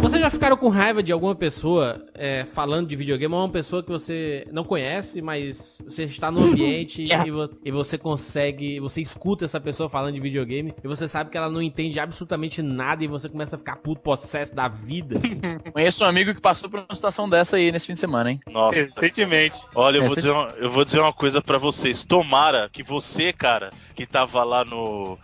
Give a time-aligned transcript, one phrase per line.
[0.00, 3.32] Vocês já ficaram com raiva de alguma pessoa é, falando de videogame?
[3.34, 7.70] Ou uma pessoa que você não conhece, mas você está no ambiente e, vo- e
[7.70, 8.78] você consegue.
[8.80, 12.62] Você escuta essa pessoa falando de videogame e você sabe que ela não entende absolutamente
[12.62, 15.20] nada e você começa a ficar puto possesso da vida.
[15.72, 18.40] Conheço um amigo que passou por uma situação dessa aí nesse fim de semana, hein?
[18.50, 18.78] Nossa.
[18.78, 19.56] Recentemente.
[19.74, 22.04] Olha, eu É, vou, dizer uma, eu vou dizer uma coisa pra vocês.
[22.04, 25.18] Tomara que você, cara, que tava lá no,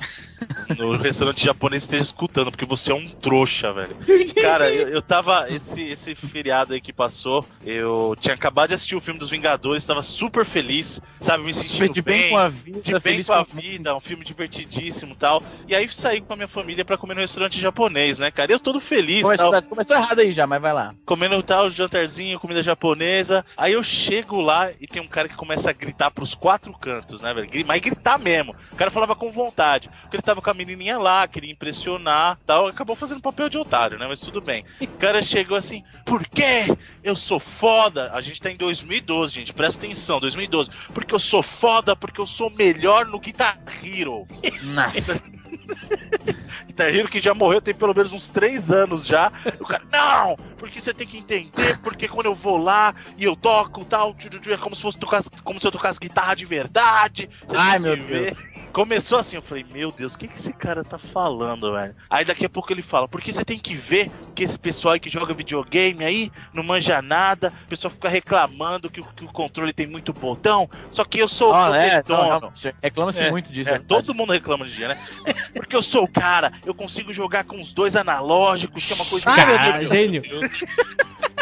[0.77, 3.97] no restaurante japonês esteja escutando, porque você é um trouxa, velho.
[4.41, 5.51] Cara, eu, eu tava.
[5.51, 9.87] Esse, esse feriado aí que passou, eu tinha acabado de assistir o filme dos Vingadores,
[9.87, 11.45] tava super feliz, sabe?
[11.45, 14.25] Me sentindo De bem bem, com a vida, de bem com a vida, um filme
[14.25, 15.43] divertidíssimo e tal.
[15.67, 18.53] E aí saí com a minha família pra comer no restaurante japonês, né, cara?
[18.53, 19.23] Eu todo feliz.
[19.23, 20.95] Começou, tal começou errado aí já, mas vai lá.
[21.05, 23.45] comendo tal jantarzinho, comida japonesa.
[23.57, 27.21] Aí eu chego lá e tem um cara que começa a gritar pros quatro cantos,
[27.23, 27.49] né, velho?
[27.67, 28.55] Mas gritar mesmo.
[28.73, 29.91] O cara falava com vontade.
[30.03, 32.67] Porque ele tava com a menininha lá, queria impressionar tal.
[32.67, 34.07] Acabou fazendo papel de otário, né?
[34.09, 34.65] Mas tudo bem.
[34.81, 36.67] O cara chegou assim, por quê?
[37.03, 38.11] Eu sou foda.
[38.13, 39.53] A gente tá em 2012, gente.
[39.53, 40.71] Presta atenção, 2012.
[40.93, 44.27] Porque eu sou foda, porque eu sou melhor no Guitar Hero.
[44.63, 45.21] Nossa.
[46.67, 49.33] Guitar Hero que já morreu tem pelo menos uns três anos já.
[49.61, 50.37] O cara, não!
[50.57, 54.15] Porque você tem que entender, porque quando eu vou lá e eu toco tal,
[54.51, 57.29] é como se fosse tocar, como se eu tocasse guitarra de verdade.
[57.49, 58.58] Ai, meu que ver." Deus.
[58.73, 61.95] Começou assim, eu falei, meu Deus, o que, que esse cara tá falando, velho?
[62.09, 65.01] Aí daqui a pouco ele fala, porque você tem que ver que esse pessoal aí
[65.01, 69.33] que joga videogame aí não manja nada, o pessoal fica reclamando que, o- que o
[69.33, 71.71] controle tem muito botão, só que eu sou Ó, é, o
[72.09, 72.53] não,
[72.83, 73.71] Reclama-se É, muito disso.
[73.71, 73.89] É, é verdade.
[73.89, 74.97] todo mundo reclama de dia, né?
[75.55, 79.05] Porque eu sou o cara, eu consigo jogar com os dois analógicos, que é uma
[79.07, 79.91] coisa meu Deus.
[79.91, 80.23] gênio.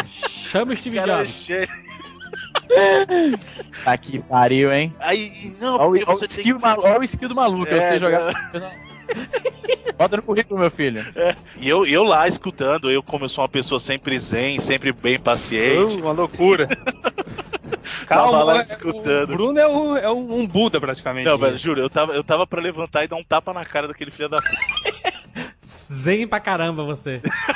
[0.09, 1.47] Chama o Steve é Jobs.
[3.85, 4.95] Tá que pariu, hein?
[4.99, 8.33] Aí, não, Olha o, skill, malu- olha o skill do maluco, eu É, sei jogar.
[9.97, 11.05] Bota no currículo, meu filho.
[11.59, 15.19] E eu, eu lá escutando, eu como eu sou uma pessoa sempre zen, sempre bem
[15.19, 16.69] paciente, Uma loucura.
[18.07, 19.31] tava lá é- escutando.
[19.31, 21.27] O Bruno é, o- é um, um Buda, praticamente.
[21.29, 23.89] Não, velho, juro, eu tava, eu tava pra levantar e dar um tapa na cara
[23.89, 24.57] daquele filho da puta.
[25.65, 27.23] Zen pra caramba você.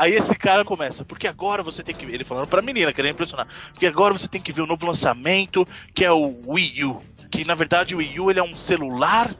[0.00, 3.12] Aí esse cara começa, porque agora você tem que ver, ele falando pra menina, querendo
[3.12, 7.02] impressionar, porque agora você tem que ver o novo lançamento, que é o Wii U.
[7.30, 9.36] Que na verdade o Wii U ele é um celular.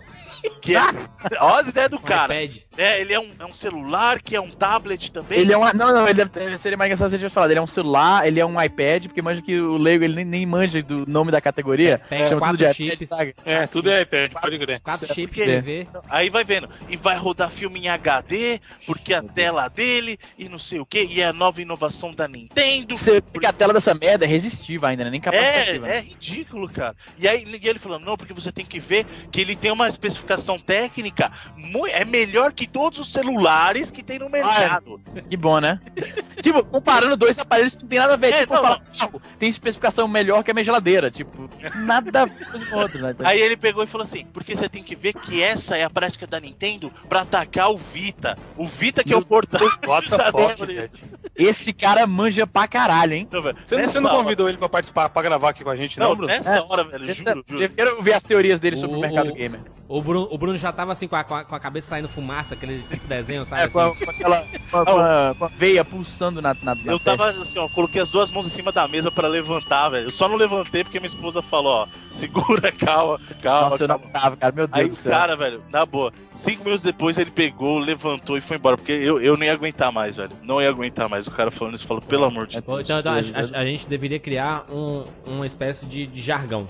[0.61, 0.81] Que é.
[1.41, 2.43] Olha as ideias do Um cara.
[2.43, 2.63] iPad.
[2.77, 5.39] É, ele é um, é um celular, que é um tablet também.
[5.41, 5.65] Ele é um.
[5.75, 7.51] Não, não, ele deve- seria mais engraçado se ele tivesse falado.
[7.51, 10.25] Ele é um celular, ele é um iPad, porque manja que o Leigo ele nem,
[10.25, 12.01] nem manja do nome da categoria.
[12.09, 13.09] Pega Chama tudo de quatro iPad, chips.
[13.09, 13.35] sabe?
[13.45, 14.81] É, tudo é iPad, pode crer.
[14.81, 15.87] Quatro é chips TV.
[16.09, 16.69] Aí vai vendo.
[16.89, 21.05] E vai rodar filme em HD, porque a tela dele, e não sei o que,
[21.05, 22.97] e é a nova inovação da Nintendo.
[22.97, 25.11] Você porque a tela dessa merda é resistiva ainda, né?
[25.11, 25.89] Nem capacitiva.
[25.89, 26.97] É, é ridículo, cara.
[27.19, 29.87] E aí e ele falando, não, porque você tem que ver que ele tem uma
[29.87, 30.30] especificação
[30.65, 35.01] técnica, mui- é melhor que todos os celulares que tem no mercado.
[35.29, 35.81] Que bom, né?
[36.43, 38.33] tipo, comparando dois aparelhos que não tem nada a ver.
[38.33, 41.11] É, tipo, não, fala, "Carro, tem especificação melhor que a minha geladeira.
[41.11, 43.15] Tipo, nada a ver com outro, né?
[43.25, 45.91] Aí ele pegou e falou assim, porque você tem que ver que essa é a
[45.91, 48.37] prática da Nintendo pra atacar o Vita.
[48.57, 49.69] O Vita que é o portátil.
[51.37, 53.23] Esse cara manja pra caralho, hein?
[53.29, 55.71] Então, velho, Você, não- você não hora- convidou ele pra participar, pra gravar aqui com
[55.71, 56.33] a gente, não, Não, Bruno?
[56.33, 57.63] nessa É, hora, velho, juro, juro.
[57.63, 59.61] Eu quero ver as teorias dele sobre o, O- mercado gamer.
[59.93, 62.79] O Bruno, o Bruno já tava assim com a, com a, cabeça saindo fumaça, aquele
[62.83, 63.63] tipo de desenho, sabe?
[63.63, 64.05] É, com, a, assim?
[64.05, 64.47] com aquela.
[64.71, 67.69] Com a, com a- com a veia pulsando na, na, na Eu tava assim, ó,
[67.69, 70.07] coloquei as duas mãos em cima da mesa pra levantar, velho.
[70.07, 73.71] Eu só não levantei porque minha esposa falou, ó, segura, calma, calma.
[73.71, 74.13] Nossa, eu não calma.
[74.13, 74.53] tava, cara.
[74.55, 75.11] Meu Deus Aí do o céu.
[75.11, 79.21] cara, velho, na boa, cinco minutos depois ele pegou, levantou e foi embora, porque eu,
[79.21, 80.31] eu não ia aguentar mais, velho.
[80.45, 81.27] Não ia aguentar mais.
[81.27, 82.89] O cara falando isso, falou, pelo amor de Pô, Deus.
[82.89, 86.69] Então, então, a, a- a gente deveria criar um, uma espécie de, de jargão.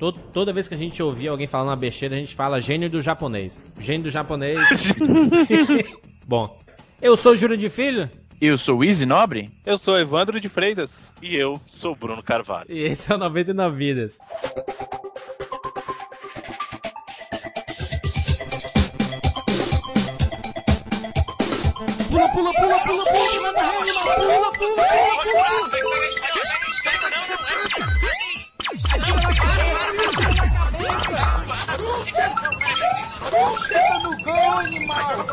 [0.00, 2.88] To- toda vez que a gente ouvir alguém falando uma besteira, a gente fala gênio
[2.88, 3.62] do japonês.
[3.78, 4.58] Gênio do japonês.
[6.26, 6.58] Bom,
[7.02, 8.10] eu sou Júlio de Filho
[8.40, 9.50] Eu sou o Easy Nobre?
[9.64, 11.12] Eu sou Evandro de Freitas.
[11.20, 12.66] E eu sou o Bruno Carvalho.
[12.70, 14.18] e esse é o 99 Vidas.
[22.10, 25.79] Pula, pula, pula, pula, pula, manda rede, pula, pula, Atira na cabeça,
[33.58, 35.26] Senta no gol, animal.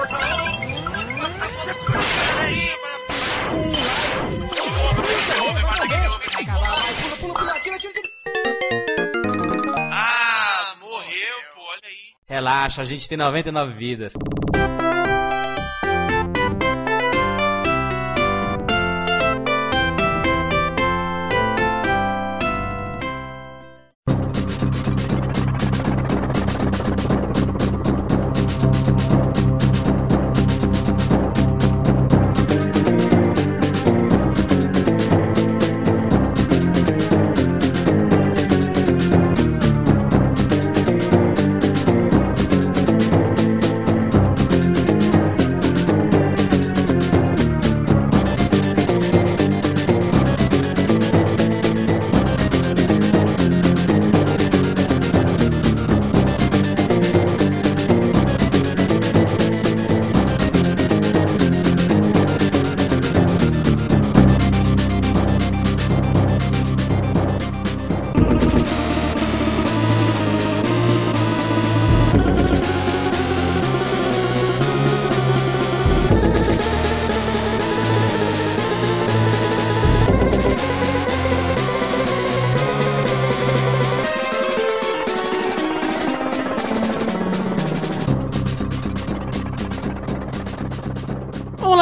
[7.56, 7.78] Atira.
[9.92, 12.14] Ah, morreu, pô, olha aí.
[12.28, 14.14] Relaxa, a gente tem 99 vidas.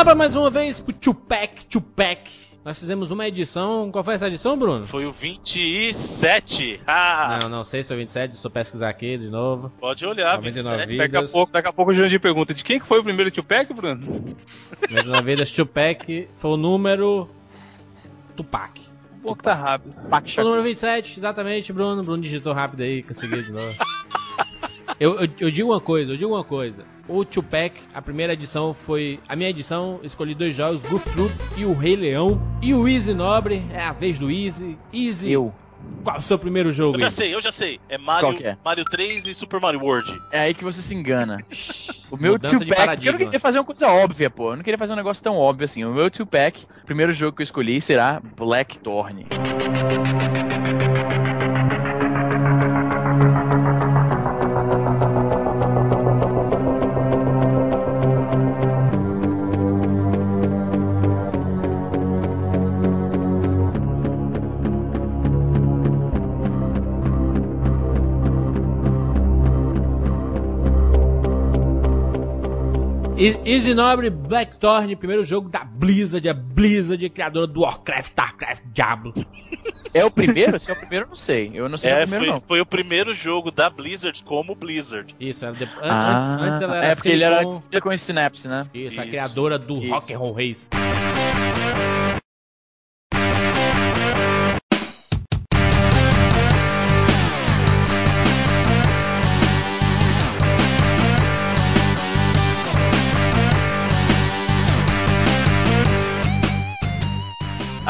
[0.06, 2.30] Pra mais uma vez pro Tupac, Tupac.
[2.64, 3.90] Nós fizemos uma edição.
[3.92, 4.86] Qual foi essa edição, Bruno?
[4.86, 6.80] Foi o 27.
[6.86, 9.72] Ah, Não, não sei se foi 27, só pesquisar aqui de novo.
[9.80, 10.98] pode olhar, 99 27.
[11.00, 11.32] Daqui a vidas.
[11.32, 14.36] pouco, daqui a pouco o Jurandir pergunta: de quem que foi o primeiro Tupac, Bruno?
[14.92, 17.28] 99 vidas, Tupac foi o número.
[18.36, 18.80] Tupac.
[19.18, 19.96] Um pouco tá rápido.
[20.08, 22.04] Pac Foi o número 27, exatamente, Bruno.
[22.04, 23.74] Bruno digitou rápido aí, conseguiu de novo.
[25.00, 26.86] Eu, eu, eu digo uma coisa, eu digo uma coisa.
[27.08, 29.20] O Tupac, a primeira edição foi.
[29.28, 32.42] A minha edição, escolhi dois jogos, Goof Troop e o Rei Leão.
[32.62, 34.76] E o Easy Nobre, é a vez do Easy.
[34.92, 35.54] Easy, Eu.
[36.04, 36.96] qual o seu primeiro jogo?
[36.96, 37.80] Eu já sei, eu já sei.
[37.88, 38.58] É Mario, é?
[38.66, 40.12] Mario 3 e Super Mario World.
[40.32, 41.38] É aí que você se engana.
[42.10, 43.12] O meu Mudança de two-pack, eu paradigma.
[43.12, 44.52] não queria fazer uma coisa óbvia, pô.
[44.52, 45.84] Eu não queria fazer um negócio tão óbvio assim.
[45.86, 49.28] O meu two-pack, o primeiro jogo que eu escolhi será Blackthorn.
[73.18, 79.14] Easy Nobre Blackthorn, primeiro jogo da Blizzard, a Blizzard, criadora do Warcraft, Starcraft, Diablo.
[79.94, 80.60] É o primeiro?
[80.60, 81.52] Se é o primeiro, eu não sei.
[81.54, 82.40] Eu não sei se é É, o primeiro, foi, não.
[82.42, 85.16] foi o primeiro jogo da Blizzard como Blizzard.
[85.18, 88.48] Isso, era depois, Ah, antes, antes ela era é porque ele era Silicon- com Synapse,
[88.50, 88.68] né?
[88.74, 89.10] Isso, a Isso.
[89.12, 89.94] criadora do Isso.
[89.94, 90.68] Rock and Roll Race.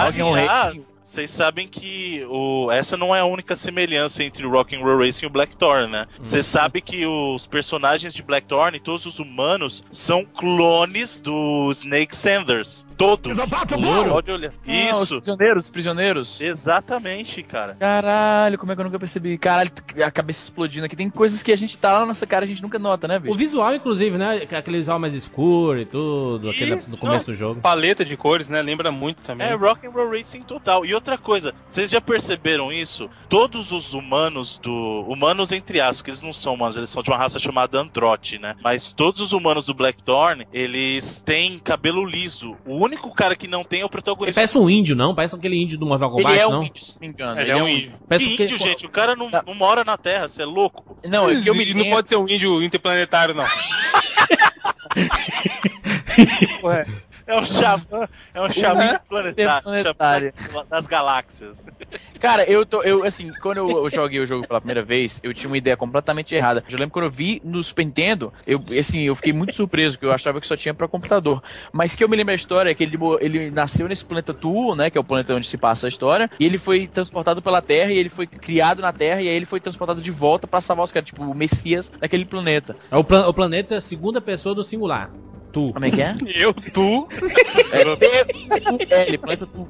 [0.05, 0.94] Rock'n'Roll Aliás, Racing.
[1.15, 5.27] Vocês sabem que o, essa não é a única semelhança entre o Rock'n'Roll Racing e
[5.27, 6.07] o Blackthorn, né?
[6.19, 12.85] Você sabe que os personagens de Blackthorn, todos os humanos, são clones do Snake Sanders.
[12.97, 13.31] Todos.
[13.37, 14.09] O louro?
[14.11, 14.51] Pode olhar.
[14.67, 15.15] Ah, os Isso.
[15.17, 16.41] prisioneiros, os prisioneiros.
[16.41, 17.75] Exatamente, cara.
[17.79, 19.37] Caralho, como é que eu nunca percebi?
[19.37, 19.71] Caralho,
[20.03, 20.95] a cabeça explodindo aqui.
[20.95, 23.07] Tem coisas que a gente tá lá na nossa cara e a gente nunca nota,
[23.07, 23.35] né, O bicho?
[23.35, 24.47] visual, inclusive, né?
[24.49, 27.61] Aquele visual mais escuro e tudo, aquele Isso, no começo do jogo.
[27.61, 28.61] Paleta de cores, né?
[28.61, 29.47] Lembra muito também.
[29.47, 30.85] É Rock'n'Roll Racing total.
[30.85, 33.09] E outra coisa, vocês já perceberam isso?
[33.29, 35.05] Todos os humanos do.
[35.07, 38.37] Humanos entre aspas, porque eles não são humanos, eles são de uma raça chamada Androte,
[38.39, 38.55] né?
[38.63, 42.57] Mas todos os humanos do Blackthorn, eles têm cabelo liso.
[42.65, 44.39] O único cara que não tem é o Ele protagonista.
[44.41, 45.13] parece um índio, não?
[45.15, 46.59] Parece aquele índio do Mortal Kombat, Ele é não?
[46.59, 47.39] um índio, se não me engano.
[47.39, 47.93] Ele é um índio.
[48.09, 48.85] Parece Que que- índio, gente.
[48.85, 50.97] O cara não, não mora na Terra, você é louco?
[51.07, 53.45] Não, é que eu me Ele não pode ser um índio interplanetário, não.
[56.63, 56.85] Ué,
[57.27, 58.99] É um xamã, é um xamã Uhum.
[59.09, 59.31] planetário,
[59.69, 60.33] Interplanetário.
[60.47, 61.65] xamã das galáxias.
[62.19, 62.83] Cara, eu tô.
[62.83, 66.35] Eu, assim, quando eu, joguei o jogo pela primeira vez, eu tinha uma ideia completamente
[66.35, 66.63] errada.
[66.69, 70.05] Eu lembro quando eu vi no Super Nintendo, eu, assim, eu fiquei muito surpreso, porque
[70.05, 71.41] eu achava que só tinha pra computador.
[71.73, 74.75] Mas que eu me lembro a história é que ele, ele nasceu nesse planeta Tu,
[74.75, 74.89] né?
[74.89, 76.29] Que é o planeta onde se passa a história.
[76.39, 79.45] E ele foi transportado pela Terra e ele foi criado na Terra e aí ele
[79.45, 82.75] foi transportado de volta pra salvar os caras, tipo, o Messias daquele planeta.
[82.91, 85.09] É o, plan- o planeta segunda pessoa do singular.
[85.55, 85.71] Tu.
[85.71, 86.13] Como é que é?
[86.35, 87.07] eu, tu.
[87.71, 89.67] É, T-U-L, planeta Tu.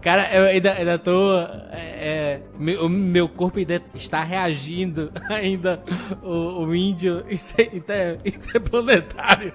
[0.00, 1.34] Cara, eu ainda, ainda tô.
[1.70, 5.12] É, é, meu, meu corpo ainda está reagindo.
[5.30, 5.82] Ainda
[6.20, 9.52] o, o índio inter- inter- interplanetário.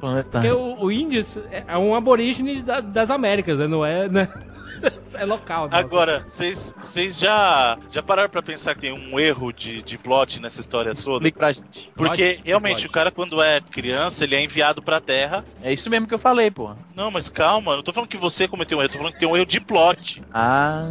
[0.00, 0.30] Planeta.
[0.40, 3.66] Porque o, o índio é um aborígene da- das Américas, né?
[3.66, 4.08] Não é.
[4.08, 4.28] Né?
[5.14, 5.64] É local.
[5.68, 5.76] nossa.
[5.78, 10.40] Agora, vocês vocês já, já pararam pra pensar que tem um erro de, de plot
[10.40, 11.16] nessa história toda?
[11.16, 11.90] Explique pra gente.
[11.94, 12.86] Porque Pode, realmente pode.
[12.86, 15.44] o cara, quando é criança, ele é enviado pra Terra.
[15.62, 16.76] É isso mesmo que eu falei, porra.
[16.94, 19.28] Não, mas calma, não tô falando que você cometeu um erro, tô falando que tem
[19.28, 20.22] um erro de plot.
[20.32, 20.90] Ah.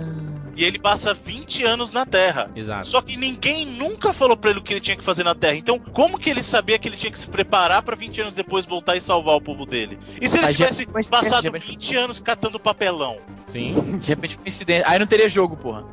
[0.56, 2.50] E ele passa 20 anos na Terra.
[2.56, 2.86] Exato.
[2.88, 5.56] Só que ninguém nunca falou pra ele o que ele tinha que fazer na Terra.
[5.56, 8.66] Então, como que ele sabia que ele tinha que se preparar pra 20 anos depois
[8.66, 9.98] voltar e salvar o povo dele?
[10.22, 13.18] E se ele Mas tivesse passado já- 20 anos catando papelão?
[13.54, 13.98] Sim.
[14.00, 14.84] De repente foi incidente.
[14.86, 15.86] Aí não teria jogo, porra.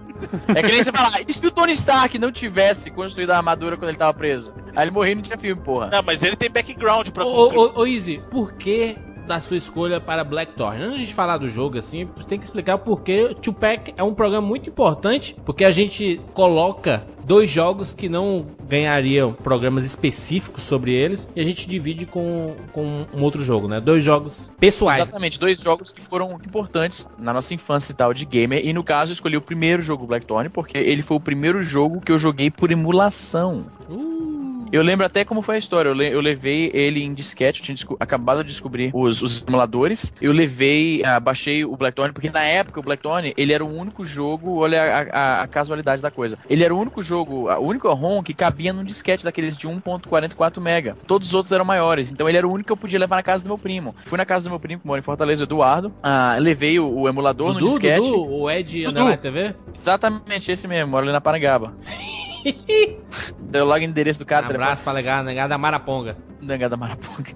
[0.48, 3.76] É que nem você falar, e se o Tony Stark não tivesse construído a armadura
[3.76, 4.52] quando ele tava preso?
[4.76, 5.88] Aí ele morreu e não tinha filme, porra.
[5.88, 7.58] Não, mas ele tem background pra Ô, construir.
[7.58, 8.96] ô, ô, Izzy, por que
[9.30, 10.82] da sua escolha para Blackthorn?
[10.82, 14.44] Antes de falar do jogo, assim, tem que explicar por que Tupac é um programa
[14.44, 21.28] muito importante, porque a gente coloca dois jogos que não ganhariam programas específicos sobre eles,
[21.36, 23.80] e a gente divide com, com um outro jogo, né?
[23.80, 25.00] Dois jogos pessoais.
[25.00, 28.66] Exatamente, dois jogos que foram importantes na nossa infância e tal de gamer.
[28.66, 32.00] E no caso, eu escolhi o primeiro jogo Blackthorn, porque ele foi o primeiro jogo
[32.00, 33.64] que eu joguei por emulação.
[33.88, 34.29] Uh,
[34.72, 35.88] Eu lembro até como foi a história.
[35.88, 39.44] Eu, le- eu levei ele em disquete, eu tinha desco- acabado de descobrir os, os
[39.46, 40.12] emuladores.
[40.20, 44.04] Eu levei, ah, baixei o Blackthorn, porque na época o Blackthorn, ele era o único
[44.04, 46.38] jogo, olha a, a- a casualidade da coisa.
[46.48, 49.66] Ele era o único jogo, a- o único ROM que cabia num disquete daqueles de
[49.68, 50.96] 1.44 mega.
[51.06, 53.22] Todos os outros eram maiores, então ele era o único que eu podia levar na
[53.24, 53.94] casa do meu primo.
[54.04, 55.92] Fui na casa do meu primo, que mora em Fortaleza, Eduardo.
[56.02, 58.00] Ah, levei o, o emulador no Dudu, disquete.
[58.00, 59.54] Dudu, o Ed Underline TV?
[59.74, 61.74] Exatamente esse mesmo, mora ali na Parangaba.
[63.38, 64.59] Deu logo o endereço do cara, telefone.
[64.64, 66.16] Abraço pra legal, negada da Maraponga.
[66.40, 67.32] Negada Maraponga.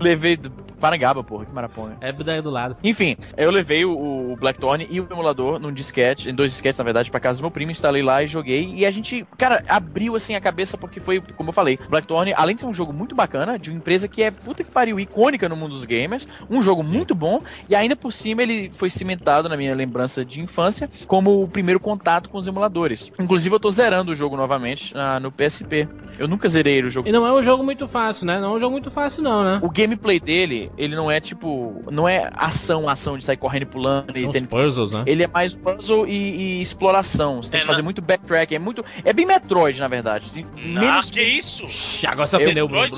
[0.00, 0.38] Levei
[0.80, 1.96] Parangaba, porra, que Maraponga.
[2.00, 2.76] É daí do lado.
[2.82, 6.84] Enfim, eu levei o, o Blackthorn e o emulador num disquete, em dois disquetes, na
[6.84, 8.72] verdade, pra casa do meu primo, instalei lá e joguei.
[8.74, 12.54] E a gente, cara, abriu assim a cabeça porque foi, como eu falei, Blackthorn, além
[12.54, 15.48] de ser um jogo muito bacana, de uma empresa que é puta que pariu, icônica
[15.48, 19.48] no mundo dos gamers, um jogo muito bom, e ainda por cima ele foi cimentado
[19.48, 23.12] na minha lembrança de infância como o primeiro contato com os emuladores.
[23.20, 25.86] Inclusive, eu tô zerando o jogo novamente ah, no PSP.
[26.18, 28.40] Eu nunca zerei o jogo E não é um jogo muito fácil, né?
[28.40, 29.60] Não é um jogo muito fácil, não, né?
[29.62, 31.82] o gameplay dele, ele não é tipo.
[31.90, 35.02] Não é ação, ação de sair correndo e pulando e puzzles, né?
[35.06, 36.12] Ele é mais puzzle e,
[36.58, 37.42] e exploração.
[37.42, 38.54] Você tem É, que fazer na- muito backtrack.
[38.54, 38.84] É muito.
[39.04, 40.26] É bem Metroid, na verdade.
[40.26, 41.10] Assim, Ah, menos.
[41.10, 41.68] que isso?
[41.68, 42.88] Shhh, agora você ofendeu o Bruno.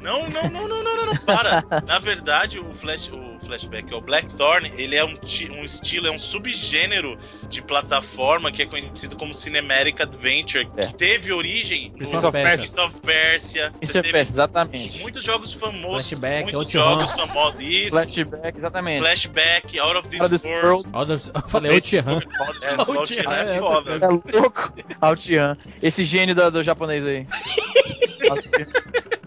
[0.00, 1.64] Não, não, não, não, não, não, para.
[1.86, 5.16] Na verdade, o, flash, o flashback, o Blackthorn, ele é um,
[5.52, 10.86] um estilo, é um subgênero de plataforma que é conhecido como Cinematic Adventure, É.
[10.86, 12.56] que teve origem Prince no of Persia.
[12.58, 13.72] Prince of Persia.
[13.80, 14.98] Isso Você é teve festa, exatamente.
[15.00, 17.60] muitos jogos famosos, Flashback, muitos jogos famosos.
[17.60, 18.98] Isso, Flashback, exatamente.
[19.00, 20.88] Flashback, Out of This, Out of this World.
[20.88, 20.88] world.
[20.92, 22.20] Ó, Eu falei, o Tihan.
[22.62, 23.92] É, é é, foda.
[23.96, 24.72] É louco.
[25.00, 25.56] Altian.
[25.82, 27.26] Esse gênio do, do japonês aí.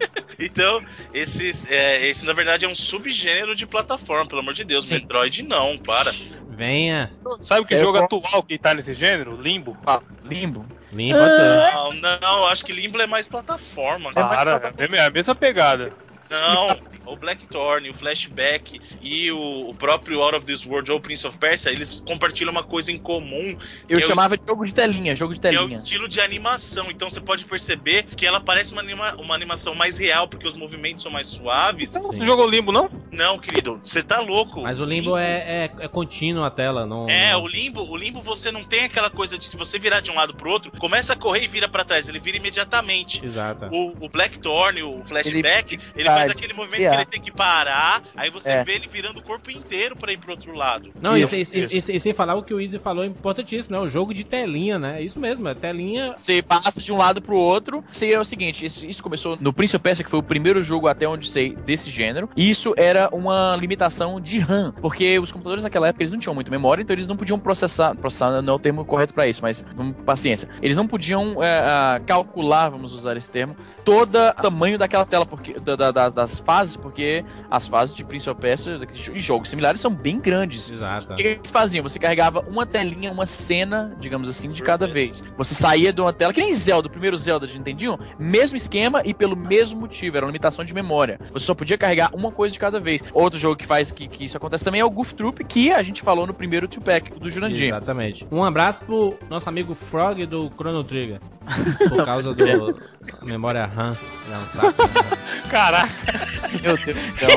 [0.42, 0.82] Então,
[1.14, 4.88] esses, é, esse na verdade é um subgênero de plataforma, pelo amor de Deus.
[4.88, 4.96] Sim.
[4.96, 6.12] Metroid não, para.
[6.50, 7.12] Venha.
[7.40, 8.18] Sabe que Eu jogo gosto.
[8.18, 9.40] atual que tá nesse gênero?
[9.40, 9.78] Limbo.
[10.24, 10.66] Limbo.
[10.92, 11.74] Limpa, pode ser.
[11.74, 14.14] Não, não, acho que Limbo é mais plataforma.
[14.14, 14.60] cara.
[14.60, 15.94] Para, é a mesma pegada.
[16.30, 21.26] Não, o Blackthorn, o Flashback e o, o próprio Out of This World ou Prince
[21.26, 23.58] of Persia, eles compartilham uma coisa em comum,
[23.90, 25.76] Eu é o chamava de jogo de telinha, jogo de que é o telinha.
[25.78, 26.90] estilo de animação.
[26.92, 30.56] Então você pode perceber que ela parece uma, anima- uma animação mais real, porque os
[30.56, 31.90] movimentos são mais suaves.
[31.96, 32.18] Então, Sim.
[32.18, 32.90] você jogou Limbo, não?
[33.12, 34.62] Não, querido, você tá louco.
[34.62, 37.10] Mas o limbo é, é, é contínuo a tela, não.
[37.10, 40.00] É, não- o limbo, o limbo você não tem aquela coisa de se você virar
[40.02, 43.24] de um lado pro outro, começa a correr e vira pra trás, ele vira imediatamente.
[43.26, 43.66] Exato.
[43.72, 48.02] O, o Blackthorn, o flashback, ele, Ah, faz aquele movimento que ele tem que parar,
[48.16, 48.64] aí você É.
[48.64, 50.92] vê ele virando o corpo inteiro pra ir pro outro lado.
[51.02, 51.56] Não, Isso, e- isso.
[51.56, 53.82] e- e sem falar o que o Easy falou é importantíssimo, né?
[53.82, 55.00] O jogo de telinha, né?
[55.00, 56.14] É isso mesmo, é telinha.
[56.18, 57.84] Você passa de um lado pro outro.
[57.92, 60.88] Seria o seguinte: isso, isso começou no Prince of Persia, que foi o primeiro jogo
[60.88, 62.30] até onde sei desse gênero.
[62.36, 66.36] E isso era uma limitação de RAM, porque os computadores naquela época eles não tinham
[66.36, 67.96] muita memória, então eles não podiam processar.
[67.96, 70.48] Processar não é o termo correto pra isso, mas vamos paciência.
[70.62, 75.60] Eles não podiam é, calcular, vamos usar esse termo, todo o tamanho daquela tela, porque
[75.60, 78.80] da- da- da- das fases, porque as fases de Prince of Persia
[79.14, 80.72] e jogos similares são bem grandes.
[80.72, 81.14] Exato.
[81.14, 81.84] O que eles faziam?
[81.84, 85.22] Você carregava uma telinha, uma cena, digamos assim, de cada vez.
[85.38, 89.02] Você saía de uma tela, que nem Zelda, o primeiro Zelda de Nintendinho, mesmo esquema
[89.06, 91.20] e pelo mesmo motivo, era uma limitação de memória.
[91.32, 93.02] Você só podia carregar uma coisa de cada vez.
[93.14, 95.82] Outro jogo que faz que, que isso acontece também é o Goof Troop, que a
[95.84, 97.68] gente falou no primeiro two-pack do Jurandir.
[97.68, 98.28] Exatamente.
[98.32, 101.20] Um abraço pro nosso amigo Frog do Chrono Trigger.
[101.90, 102.80] Por causa do
[103.22, 103.96] memória RAM.
[104.30, 105.21] Não, saco.
[105.52, 106.28] Caraca.
[106.64, 107.30] Meu Deus do céu.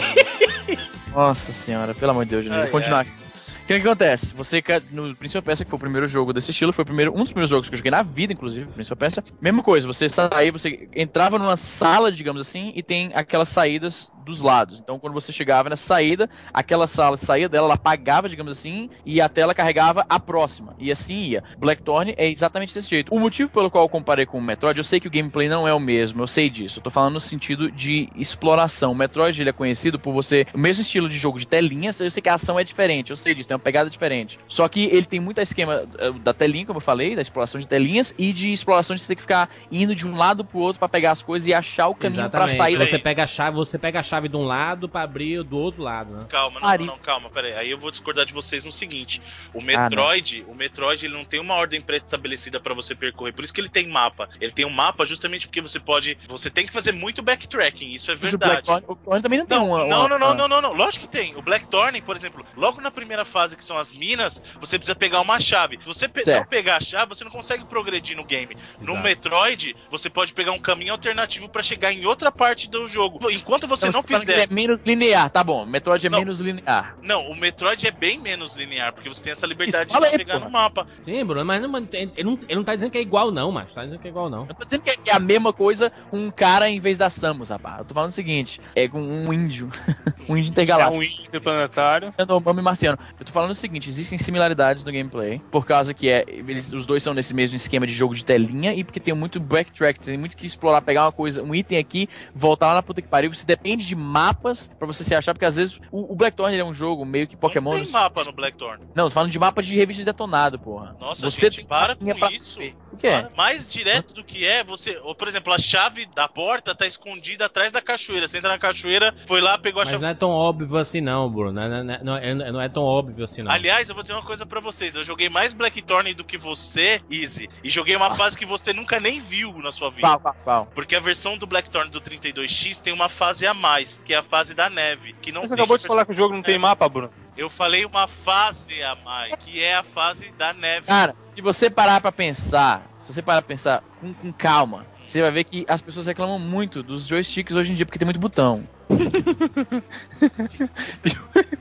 [1.13, 2.65] Nossa senhora, pelo amor de Deus, Jurandir.
[2.67, 3.24] Ai, Vou continuar aqui.
[3.65, 4.35] O que acontece?
[4.35, 6.85] Você ca- no Prince of Persia, que foi o primeiro jogo desse estilo, foi o
[6.85, 9.25] primeiro, um dos primeiros jogos que eu joguei na vida, inclusive, Prince of Persia.
[9.41, 14.43] Mesma coisa, você saía, você entrava numa sala, digamos assim, e tem aquelas saídas dos
[14.43, 14.81] lados.
[14.81, 19.19] Então quando você chegava na saída, aquela sala saía dela, ela apagava, digamos assim, e
[19.19, 20.75] a tela carregava a próxima.
[20.79, 21.43] E assim ia.
[21.57, 23.15] Blackthorn é exatamente desse jeito.
[23.15, 25.67] O motivo pelo qual eu comparei com o Metroid, eu sei que o gameplay não
[25.67, 26.81] é o mesmo, eu sei disso.
[26.81, 28.93] Eu tô falando no sentido de exploração.
[28.93, 32.11] O Metroid ele é conhecido por você, o mesmo estilo de jogo de telinhas, eu
[32.11, 34.39] sei que a ação é diferente, eu sei disso, tem uma pegada diferente.
[34.49, 37.67] Só que ele tem muito esquema eh, da telinha, como eu falei, da exploração de
[37.69, 40.79] telinhas e de exploração de você ter que ficar indo de um lado pro outro
[40.79, 42.57] pra pegar as coisas e achar o caminho pra Exatamente.
[42.57, 42.77] sair.
[42.77, 45.83] Você pega a chave, você pega a chave de um lado pra abrir do outro
[45.83, 46.19] lado, né?
[46.29, 46.85] Calma, não, Ari.
[46.87, 47.53] não, calma, peraí.
[47.55, 49.21] Aí eu vou discordar de vocês no seguinte:
[49.53, 53.45] o Ah, Metroid, o Metroid ele não tem uma ordem pré-estabelecida pra você percorrer, por
[53.45, 54.29] isso que ele tem mapa.
[54.41, 58.11] Ele tem um mapa justamente porque você pode, você tem que fazer muito backtracking, isso
[58.11, 58.71] é Mas o verdade.
[58.71, 60.73] O Blackthorn também não tem Não, uma, não, uma- não, não, uma- não, não, não.
[60.73, 61.37] Lógico que tem.
[61.37, 64.95] O Blackthorn, por exemplo, logo na primeira fase fase que são as minas, você precisa
[64.97, 65.79] pegar uma chave.
[65.83, 66.41] Se você pe- Certo.
[66.41, 68.57] não pegar a chave, você não consegue progredir no game.
[68.81, 69.03] No Exato.
[69.03, 73.19] Metroid, você pode pegar um caminho alternativo pra chegar em outra parte do jogo.
[73.31, 74.51] Enquanto você Então, não você tá falando que fizer.
[74.51, 75.67] é menos linear, tá bom.
[75.67, 76.19] Metroid é Não.
[76.19, 76.97] menos linear.
[77.03, 80.13] Não, o Metroid é bem menos linear, porque você tem essa liberdade Isso, de aí,
[80.13, 80.45] chegar porra.
[80.47, 80.87] no mapa.
[81.05, 83.73] Sim, Bruno, mas não, ele, não, ele não tá dizendo que é igual, não, mas
[83.75, 84.47] tá dizendo que é igual, não.
[84.49, 87.11] Eu tô dizendo que é- é a mesma coisa com um cara em vez da
[87.11, 87.79] Samus, rapaz.
[87.81, 89.71] Eu tô falando o seguinte: é com um índio.
[90.29, 90.99] um índio É intergaláctico.
[90.99, 92.15] um interplanetário.
[92.19, 92.99] Yanomami marciano.
[93.19, 96.87] Eu tô falando o seguinte, existem similaridades no gameplay, por causa que é, eles, os
[96.87, 100.17] dois são nesse mesmo esquema de jogo de telinha e porque tem muito backtrack, tem
[100.17, 103.33] muito que explorar, pegar uma coisa, um item aqui, voltar lá na puta que pariu.
[103.33, 106.65] Você depende de mapas pra você se achar, porque às vezes o, o Blackthorn é
[106.65, 107.77] um jogo meio que Pokémon.
[107.77, 108.85] Não tem mapa no Blackthorn.
[108.95, 110.97] Não, tô falando de mapa de revista de detonado, porra.
[111.01, 112.61] Nossa, você gente, para com pra- isso.
[112.93, 113.23] O que é?
[113.23, 113.31] Para.
[113.37, 114.97] Mais direto do que é, você.
[115.03, 118.29] Ou, por exemplo, a chave da porta tá escondida atrás da cachoeira.
[118.29, 120.03] Você entra na cachoeira, foi lá, pegou a Mas chave.
[120.03, 121.53] não é tão óbvio assim, não, Bruno.
[121.53, 123.51] Não, é- não, é- não é, não é tão óbvio assim, não.
[123.51, 124.95] Aliás, eu vou dizer uma coisa pra vocês.
[124.95, 127.49] Eu joguei mais Blackthorn do que você, Easy.
[127.63, 130.03] E joguei uma fase que você nunca nem viu na sua vida.
[130.03, 130.67] Qual, qual, qual?
[130.75, 134.23] Porque a versão do Blackthorn do 32X tem uma fase a mais, que é a
[134.23, 135.15] fase da neve.
[135.21, 137.11] Que não Você acabou de falar que o jogo não tem mapa, Bruno.
[137.37, 140.87] Eu falei uma fase a mais, que é a fase da neve.
[140.87, 145.21] Cara, se você parar pra pensar, se você parar pra pensar com, com calma, você
[145.21, 148.21] vai ver que as pessoas reclamam muito dos joysticks hoje em dia, porque tem muito
[148.21, 148.67] botão.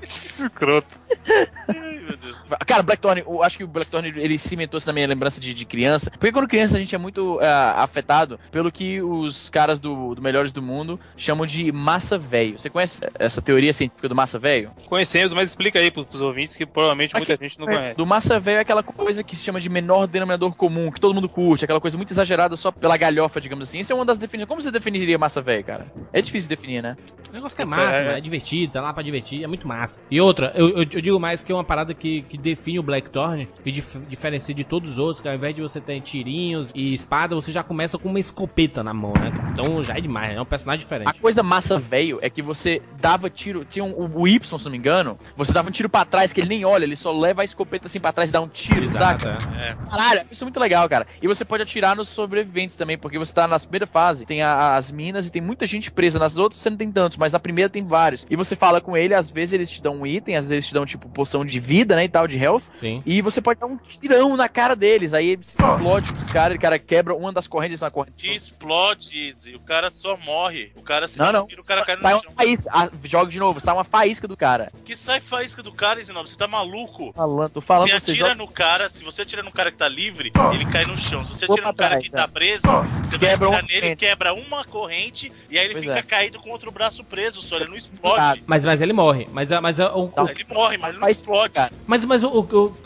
[0.03, 1.01] Escroto.
[1.67, 2.37] Ai, Deus.
[2.65, 6.11] Cara, Blackthorn, eu acho que o Blackthorn ele cimentou-se na minha lembrança de, de criança.
[6.11, 10.21] Porque quando criança a gente é muito ah, afetado pelo que os caras do, do
[10.21, 12.57] Melhores do Mundo chamam de massa velho.
[12.57, 14.71] Você conhece essa teoria científica do massa velho?
[14.87, 17.95] Conhecemos, mas explica aí pros, pros ouvintes que provavelmente muita gente não conhece.
[17.95, 21.13] Do massa velho é aquela coisa que se chama de menor denominador comum, que todo
[21.13, 23.79] mundo curte, aquela coisa muito exagerada só pela galhofa, digamos assim.
[23.79, 24.47] Isso é uma das definições.
[24.47, 25.87] Como você definiria massa velho, cara?
[26.11, 26.97] É difícil de definir, né?
[27.29, 28.05] O negócio que é massa, É.
[28.05, 30.01] mano, é divertido, tá lá pra divertir, é muito massa.
[30.09, 32.83] E outra, eu, eu, eu digo mais que é uma parada que, que define o
[32.83, 36.71] Blackthorn e dif- diferencia de todos os outros, que ao invés de você ter tirinhos
[36.75, 39.33] e espada, você já começa com uma escopeta na mão, né?
[39.51, 41.19] Então já é demais, é um personagem A diferente.
[41.19, 44.77] coisa massa velho é que você dava tiro, tinha um, o Y, se não me
[44.77, 47.45] engano, você dava um tiro pra trás, que ele nem olha, ele só leva a
[47.45, 49.37] escopeta assim pra trás e dá um tiro, Exato, saca?
[49.59, 49.69] é.
[49.69, 49.75] É.
[49.89, 51.07] Caralho, isso é muito legal, cara.
[51.21, 54.75] E você pode atirar nos sobreviventes também, porque você tá na primeira fase, tem a-
[54.75, 56.19] as minas e tem muita gente presa.
[56.19, 58.25] Nas outras você não tem tantos, mas na primeira tem vários.
[58.29, 60.67] E você fala com ele, às vezes eles te dão um item, às vezes eles
[60.67, 62.61] te dão, tipo, poção de vida, né, e tal, de health.
[62.75, 63.01] Sim.
[63.05, 65.13] E você pode dar um tirão na cara deles.
[65.13, 68.27] Aí eles explode os caras, o cara quebra uma das correntes na corrente.
[68.33, 69.55] Explode, Easy.
[69.55, 70.71] O cara só morre.
[70.75, 71.45] O cara se Não, não.
[71.47, 72.33] tira, o cara cai no Sai uma chão.
[72.35, 72.69] faísca.
[72.73, 74.71] Ah, joga de novo, sai uma faísca do cara.
[74.83, 76.29] Que sai faísca do cara, Zinob.
[76.29, 77.13] Você tá maluco?
[77.13, 79.87] Falando, tô falando você, atira joga no cara, se você atira no cara que tá
[79.87, 81.23] livre, ele cai no chão.
[81.25, 82.27] Se você atira no cara trás, que tá é.
[82.27, 82.63] preso,
[83.03, 83.99] você Quebra vai uma atirar nele, corrente.
[83.99, 86.01] quebra uma corrente e aí ele Pois fica é.
[86.01, 88.17] caído com outro braço preso, só ele não explode.
[88.17, 88.37] Tá.
[88.45, 89.27] Mas, mas ele morre.
[89.31, 89.85] Mas, mas, o,
[90.15, 90.29] o-.
[90.29, 91.53] Ele morre, mas ele não explode.
[91.53, 91.71] cara.
[91.85, 92.39] mas, mas o, o-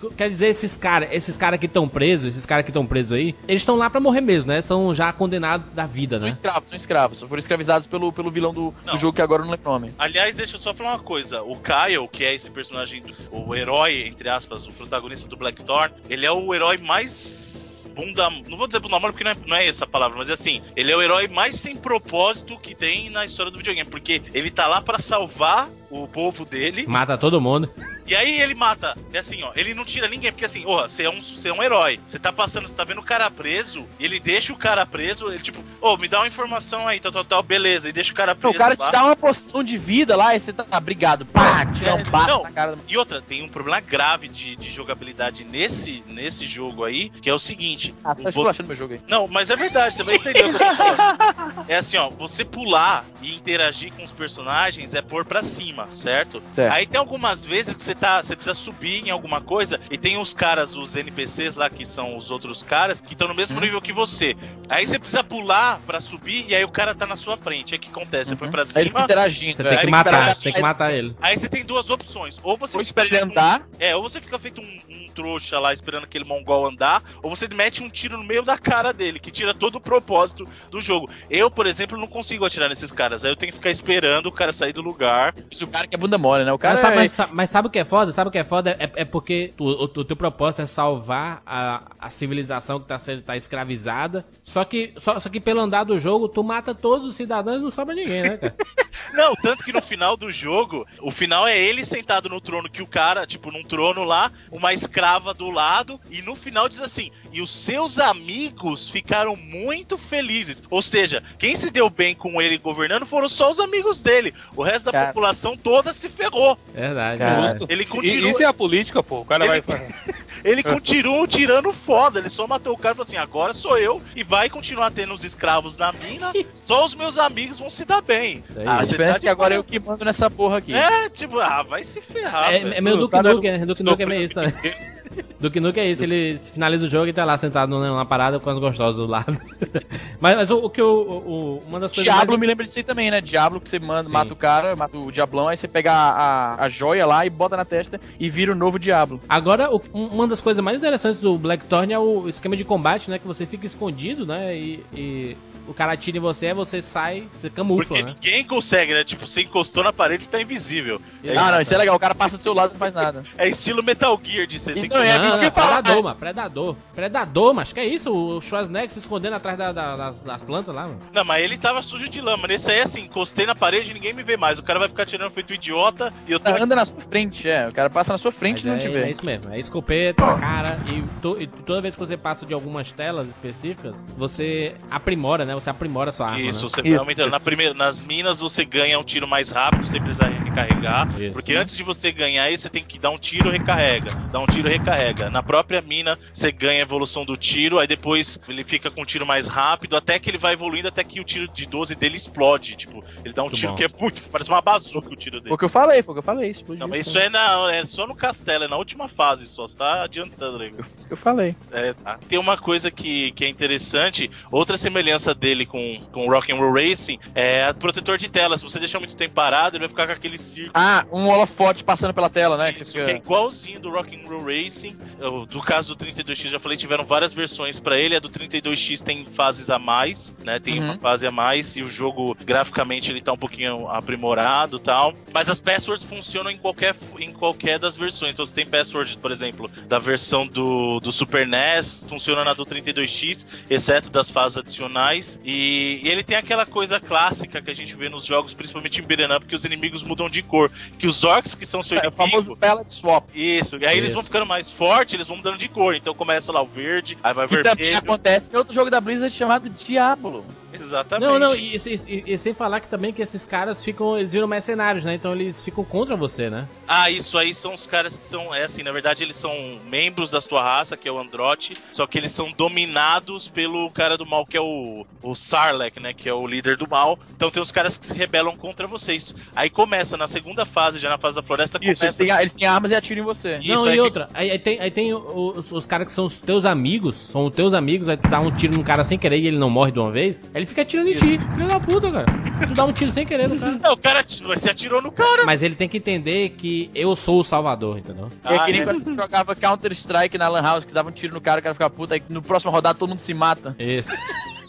[0.04, 3.14] o- quer dizer, esses caras esses cara que estão presos, esses caras que estão presos
[3.14, 4.62] aí, eles estão lá pra morrer mesmo, né?
[4.62, 6.30] São já condenados da vida, São né?
[6.30, 7.22] escravos, são escravos.
[7.22, 9.94] Foram escravizados pelo, pelo vilão do, do jogo que agora não lembro o nome.
[9.98, 11.42] Aliás, deixa eu só falar uma coisa.
[11.44, 15.94] O Kyle, que é esse personagem, do- o herói, entre aspas, o protagonista do Blackthorn,
[16.10, 17.67] ele é o herói mais
[17.98, 18.30] bunda.
[18.30, 20.34] Não vou dizer bunda mole porque não é, não é essa a palavra, mas é
[20.34, 24.22] assim, ele é o herói mais sem propósito que tem na história do videogame, porque
[24.34, 26.86] ele tá lá pra salvar o povo dele.
[26.88, 27.70] Mata todo mundo.
[28.06, 28.96] E aí ele mata.
[29.14, 29.52] É assim, ó.
[29.56, 32.00] Ele não tira ninguém, porque assim, ó, você é um, você é um herói.
[32.08, 35.28] Você tá passando, você tá vendo o cara preso, e ele deixa o cara preso,
[35.30, 38.16] ele tipo, ô, me dá uma informação aí, tal, tal, tal, beleza, e deixa o
[38.16, 38.56] cara preso.
[38.56, 38.92] o cara te lá.
[38.92, 41.26] dá uma poção de vida lá e você tá ah, obrigado.
[41.26, 42.44] Pá, tira um É, bate não.
[42.44, 42.82] na cara do.
[42.88, 47.34] E outra, tem um problema grave de, de jogabilidade nesse, nesse jogo aí, que é
[47.34, 47.94] o seguinte.
[48.04, 49.02] Ah, você tá o bo- esculachando meu jogo aí.
[49.08, 51.66] Não, mas é verdade, você vai entender o que eu tô falando.
[51.68, 56.42] É assim, ó, você pular e interagir com os personagens é pôr pra cima, certo?
[56.48, 56.74] Certo.
[56.74, 60.18] Aí tem algumas vezes que você tá, você precisa subir em alguma coisa e tem
[60.18, 63.64] os caras, os NPCs lá que são os outros caras que estão no mesmo Uhum.
[63.64, 64.36] nível que você.
[64.70, 67.74] Aí você precisa pular pra subir e aí o cara tá na sua frente.
[67.74, 68.30] Aí o que acontece?
[68.32, 69.56] Você põe pra Aí ele fica cima, interagindo.
[69.56, 69.70] Você né?
[69.70, 71.16] tem Aí que ele matar, você tem que matar ele.
[71.22, 72.40] aí você tem duas opções.
[72.44, 73.68] Ou você Ou fica espera ele feito um- andar.
[73.80, 77.48] é, ou você fica feito um, um trouxa lá esperando aquele mongol andar, ou você
[77.48, 81.10] mete um tiro no meio da cara dele, que tira todo o propósito do jogo.
[81.30, 83.26] Eu, por exemplo, não consigo atirar nesses caras.
[83.26, 85.34] Aí eu tenho que ficar esperando o cara sair do lugar.
[85.52, 86.52] Isso o cara que é bunda mole, né?
[86.54, 87.00] O cara Mas, sabe, é...
[87.00, 88.12] mas mas sabe o que é foda?
[88.12, 88.76] Sabe o que é foda?
[88.80, 92.98] É, é porque tu- o, o teu propósito é salvar a, a civilização que tá
[92.98, 94.26] sendo tá escravizada.
[94.44, 97.64] Só que, só, só que pelo andar do jogo, tu mata todos os cidadãos e
[97.64, 98.56] não sobra ninguém, né, cara?
[99.14, 102.82] Não, tanto que no final do jogo, o final é ele sentado no trono, que
[102.82, 107.12] o cara, tipo, num trono lá, uma escrava do lado, e no final diz assim:
[107.38, 110.64] e os seus amigos ficaram muito felizes.
[110.72, 114.34] Ou seja, quem se deu bem com ele governando foram só os amigos dele.
[114.56, 115.08] O resto da Cara.
[115.10, 116.58] população toda se ferrou.
[116.74, 117.20] Verdade.
[117.20, 117.48] Cara.
[117.48, 117.68] Justo.
[117.70, 119.20] Ele continuou, Isso é a política, pô.
[119.20, 119.88] O cara Ele- vai.
[120.44, 122.18] ele continuou tirando foda.
[122.18, 125.14] Ele só matou o cara e falou assim: agora sou eu e vai continuar tendo
[125.14, 126.34] os escravos na mina.
[126.56, 128.44] Só os meus amigos vão se dar bem.
[128.50, 128.68] Isso aí.
[128.68, 130.74] A você diferença tá é que agora eu que mando nessa porra aqui.
[130.74, 132.52] É, tipo, ah, vai se ferrar.
[132.52, 133.66] É, é meio Duke Nukem, né?
[133.66, 134.54] Duke Nukem é meio isso também.
[135.40, 138.50] Duke Nukem é isso, ele finaliza o jogo e tá lá sentado numa parada com
[138.50, 139.38] as gostosas do lado.
[140.20, 140.88] mas, mas o, o que eu.
[140.88, 142.06] o- o- uma das coisas.
[142.12, 142.40] Diablo mais...
[142.40, 143.22] me lembra disso aí também, né?
[143.22, 144.12] Diablo que você manda, Sim.
[144.14, 146.10] mata o cara, mata o diablão, aí você pega a,
[146.56, 149.22] a, a joia lá e bota na testa e vira o novo Diablo.
[149.30, 153.10] Agora, o- um- uma das coisas mais interessantes do Blackthorn é o esquema de combate,
[153.10, 153.20] né?
[153.20, 154.56] Que você fica escondido, né?
[154.58, 158.16] E, e o cara atira em você, aí você sai, você camufla, Porque né?
[158.16, 159.04] ninguém consegue, né?
[159.04, 161.00] Tipo, você encostou na parede, você tá invisível.
[161.38, 163.22] Ah, não, isso é legal, o cara passa do seu lado e não faz nada.
[163.38, 166.76] É estilo Metal Gear de ser Então, é, não, isso que eu predador, mano, predador.
[166.96, 168.14] Predador, mas que é isso?
[168.14, 171.00] O Schwarzenegger se escondendo atrás da- da- das, das plantas lá, mano.
[171.14, 172.48] Não, mas ele tava sujo de lama.
[172.48, 174.58] Nesse aí, assim, encostei na parede e ninguém me vê mais.
[174.60, 176.50] O cara vai ficar tirando feito idiota e eu tô.
[176.50, 177.68] Anda na sua frente, é.
[177.68, 179.10] O cara passa na sua frente Mas e não é, te é vê.
[179.10, 182.92] isso mesmo, é escopeta, cara, e, to- e toda vez que você passa de algumas
[182.92, 185.54] telas específicas, você aprimora, né?
[185.54, 186.40] Você aprimora a sua arma.
[186.40, 186.70] Isso, né?
[186.70, 187.28] você Isso.
[187.30, 191.08] Na primeira, nas minas você ganha um tiro mais rápido, você precisa recarregar.
[191.20, 191.34] Isso.
[191.34, 194.12] Porque antes de você ganhar aí, você tem que dar um tiro recarrega.
[194.32, 195.17] Dar um tiro recarrega.
[195.32, 199.06] Na própria mina, você ganha a evolução do tiro, aí depois ele fica com um
[199.06, 202.18] tiro mais rápido, até que ele vai evoluindo, até que o tiro de 12 dele
[202.18, 202.76] explode.
[202.76, 203.78] Tipo, ele dá um Muito tiro bom.
[203.78, 204.22] que é muito.
[204.30, 205.56] Parece uma bazuca o tiro Foi dele.
[205.56, 206.50] o que eu falei, foi o que eu falei.
[206.52, 209.68] Explodiu Não, mas isso é, na, é só no castelo, é na última fase só.
[209.68, 210.52] Você tá adiante da.
[210.58, 211.56] Foi isso que eu falei.
[211.72, 212.20] É, tá.
[212.28, 217.70] Tem uma coisa que, que é interessante, outra semelhança dele com, com Rock'n'Roll Racing é
[217.70, 218.58] o protetor de tela.
[218.58, 220.72] Se você deixar muito tempo parado, ele vai ficar com aquele círculo.
[220.74, 222.74] Ah, um holofote passando pela tela, né?
[222.74, 224.96] que Isso, que é igualzinho do Rock'n'Roll Racing.
[225.20, 228.16] Eu- Do caso do 32X, já falei, tiveram várias versões pra ele.
[228.16, 230.60] A do 32X tem fases a mais, né?
[230.60, 230.86] Tem Uhum.
[230.86, 235.14] uma fase a mais e o jogo, graficamente, ele tá um pouquinho aprimorado e tal.
[235.34, 238.34] Mas as passwords funcionam em qualquer, em qualquer das versões.
[238.34, 242.66] Então, você tem password, por exemplo, da versão do, do Super NES, funciona na do
[242.66, 245.40] 32X, exceto das fases adicionais.
[245.44, 249.04] E, e ele tem aquela coisa clássica que a gente vê nos jogos, principalmente em
[249.04, 250.72] Beat'em Up, que os inimigos mudam de cor.
[250.98, 252.18] Que os orcs, que são seu É o inimigo...
[252.18, 253.30] famoso palette swap.
[253.36, 254.16] Isso, e aí eles Isso.
[254.16, 255.96] vão ficando mais fortes, eles vão mudando de cor.
[255.96, 257.98] Então começa lá o verde, aí vai também vermelho.
[257.98, 260.46] acontece em outro jogo da Blizzard chamado Diablo.
[260.74, 261.28] Exatamente.
[261.30, 264.32] Não, não, e, e- e- e sem falar que também que esses caras ficam, eles
[264.34, 265.16] viram mercenários, né?
[265.16, 266.68] Então eles ficam contra você, né?
[266.88, 269.54] Ah, isso aí são os caras que são, é assim, na verdade eles são
[269.90, 274.18] membros da sua raça, que é o Androte, só que eles são dominados pelo cara
[274.18, 277.18] do mal, que é o, o Sarlacc, né, que é o líder do mal.
[277.36, 279.34] Então tem os caras que se rebelam contra vocês.
[279.56, 282.26] Aí começa, na segunda fase, já na fase da floresta, Isso, eles começa...
[282.26, 283.58] têm, eles têm armas e atiram em você.
[283.58, 286.40] Isso, não, e outra, aí, aí tem, aí tem os, os caras que são os
[286.42, 289.38] teus amigos, são os teus amigos, aí tu dá um tiro no cara sem querer
[289.40, 291.40] e ele não morre de uma vez, ele fica atirando em ti.
[291.56, 292.26] Filho da puta, cara.
[292.68, 293.80] Tu dá um tiro sem querer no cara.
[293.82, 295.46] Não, o cara você atirou no cara.
[295.46, 298.28] Mas ele tem que entender que eu sou o salvador, entendeu?
[298.44, 298.84] É Ah, que nem é.
[298.84, 301.74] quando você jogava Counter-Strike na Lan House, que dava um tiro no cara, o cara
[301.74, 303.76] ficava puta, aí no próximo rodada todo mundo se mata.
[303.80, 304.10] Isso.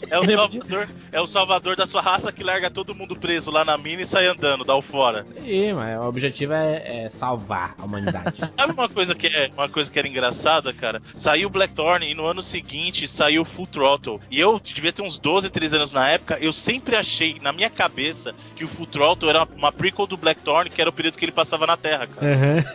[0.09, 3.65] É o salvador, é o salvador da sua raça que larga todo mundo preso lá
[3.65, 5.25] na mina e sai andando, dá o fora.
[5.43, 8.41] E, mas o objetivo é, é salvar a humanidade.
[8.57, 11.01] Sabe uma coisa que é uma coisa que era engraçada, cara?
[11.13, 14.21] Saiu Blackthorn e no ano seguinte saiu Full Throttle.
[14.29, 17.69] E eu devia ter uns 12, 13 anos na época, eu sempre achei na minha
[17.69, 21.25] cabeça que o Full Throttle era uma prequel do Blackthorn, que era o período que
[21.25, 22.65] ele passava na Terra, cara.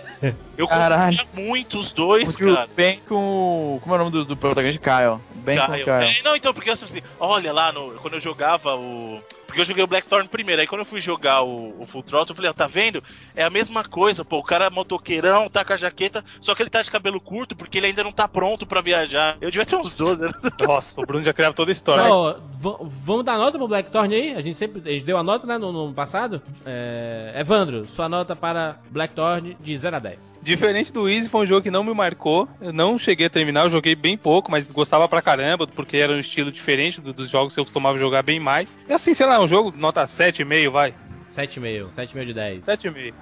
[0.56, 1.16] Eu Caralho.
[1.18, 2.68] confundia muito os dois, Porque o cara.
[2.76, 3.78] Ben com.
[3.82, 4.80] Como é o nome do, do protagonista?
[4.80, 5.20] Kyle.
[5.34, 5.84] Ben com Caio.
[5.84, 6.18] Kyle.
[6.18, 9.22] É, não, então, porque eu assim, olha lá, no, quando eu jogava o.
[9.54, 12.32] Porque eu joguei o Blackthorn primeiro, aí quando eu fui jogar o, o Full Throttle,
[12.32, 13.00] eu falei, ó, tá vendo?
[13.36, 16.62] É a mesma coisa, pô, o cara é motoqueirão, tá com a jaqueta, só que
[16.62, 19.36] ele tá de cabelo curto, porque ele ainda não tá pronto pra viajar.
[19.40, 20.36] Eu devia ter uns 12 anos.
[20.66, 22.02] Nossa, o Bruno já criava toda a história.
[22.04, 24.34] Ó, va- vamos dar nota pro Blackthorn aí?
[24.34, 26.42] A gente sempre a gente deu a nota, né, no, no passado.
[26.66, 30.34] É, Evandro, sua nota para Blackthorn de 0 a 10.
[30.42, 32.48] Diferente do Easy, foi um jogo que não me marcou.
[32.60, 36.12] Eu não cheguei a terminar, eu joguei bem pouco, mas gostava pra caramba, porque era
[36.12, 38.78] um estilo diferente do- dos jogos que eu costumava jogar bem mais.
[38.88, 40.94] E assim, sei lá, um jogo nota 7,5, vai.
[41.30, 42.66] 7,5, 7,5 de 10.
[42.66, 43.14] 7,5.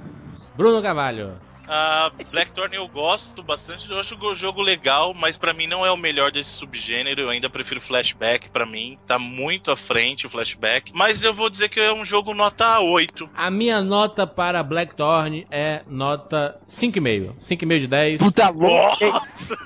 [0.57, 1.35] Bruno Cavalho.
[1.67, 5.91] A Blackthorn eu gosto bastante, eu acho o jogo legal, mas pra mim não é
[5.91, 10.31] o melhor desse subgênero, eu ainda prefiro flashback, pra mim tá muito à frente o
[10.31, 13.31] flashback, mas eu vou dizer que é um jogo nota 8.
[13.35, 17.37] A minha nota para Blackthorn é nota 5,5.
[17.41, 18.21] 5,5 de 10.
[18.21, 19.07] Puta louco.
[19.07, 19.57] Nossa!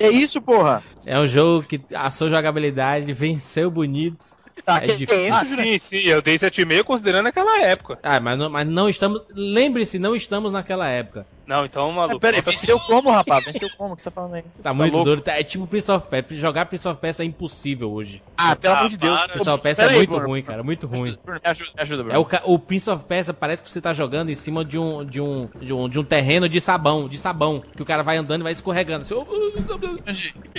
[0.00, 0.82] É isso, porra?
[1.06, 4.24] É um jogo que a sua jogabilidade venceu bonito.
[4.64, 5.34] Tá, É que difícil.
[5.34, 7.98] Ah, isso, sim, sim, eu dei 7,5 considerando aquela época.
[8.02, 9.22] Ah, mas não, mas não estamos.
[9.34, 11.26] Lembre-se, não estamos naquela época.
[11.46, 12.20] Não, então, maluco.
[12.20, 13.42] Peraí, nota venceu como, rapaz?
[13.46, 13.94] Venceu como?
[13.94, 14.44] O que você tá falando aí?
[14.62, 15.04] Tá, muito louco?
[15.08, 15.20] duro.
[15.22, 16.36] Tá- é tipo Prince of Persia.
[16.38, 18.22] Jogar Prince of Persia é impossível hoje.
[18.36, 19.18] Ah, pelo Ah, amor de Deus.
[19.18, 19.32] para.
[19.32, 20.26] Prince of Persia é Peraí, muito Bruno.
[20.26, 20.62] ruim, cara.
[20.62, 21.18] Muito ruim.
[21.24, 22.16] Bruno, me ajuda, me ajuda, Bruno.
[22.16, 22.18] É
[22.48, 25.22] o, o Prince of Persia parece que você tá jogando em cima de um, de
[25.22, 28.42] um, de um, de um terreno de sabão, de sabão, que o cara vai andando
[28.42, 29.06] e vai escorregando.
[29.06, 29.14] Você-.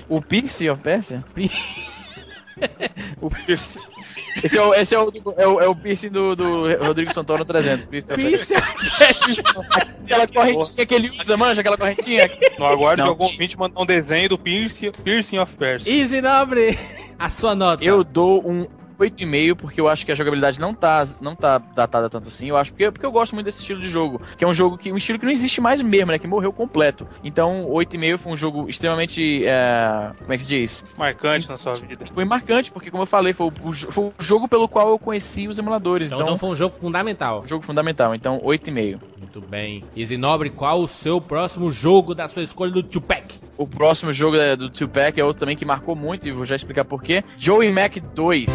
[0.09, 1.23] O Pixie of Persia?
[3.21, 3.79] o Piercing.
[4.43, 7.43] Esse é o, esse é o, é o, é o piercing do, do Rodrigo Santoro
[7.43, 7.85] 300.
[7.85, 8.13] Piercing.
[8.13, 8.53] Prince
[10.05, 12.29] Aquela correntinha que ele usa, manja aquela correntinha?
[12.57, 13.09] No aguarde Não.
[13.09, 15.91] algum ouvinte mandar um desenho do Piercing, Piercing of Persia.
[15.91, 16.77] Easy Nobre.
[17.17, 17.83] A sua nota.
[17.83, 18.65] Eu dou um
[18.99, 22.47] 8,5 porque eu acho que a jogabilidade não tá, não tá datada tanto assim.
[22.47, 24.77] Eu acho porque, porque eu gosto muito desse estilo de jogo, que é um jogo
[24.77, 27.07] que um estilo que não existe mais mesmo, né, que morreu completo.
[27.23, 30.85] Então, 8,5 foi um jogo extremamente é, como é que se diz?
[30.97, 32.05] Marcante na sua vida.
[32.13, 35.47] Foi marcante, porque como eu falei, foi o, foi o jogo pelo qual eu conheci
[35.47, 36.07] os emuladores.
[36.07, 37.41] Então, Então, então foi um jogo fundamental.
[37.43, 38.13] um jogo fundamental.
[38.13, 38.99] Então, 8,5.
[39.17, 39.83] Muito bem.
[39.95, 43.48] Easy Nobre, qual o seu próximo jogo da sua escolha do Tupac?
[43.59, 46.55] O próximo jogo é, do Tupac é outro também que marcou muito, e vou já
[46.55, 47.25] explicar por quê.
[47.37, 48.49] Joey Mac 2.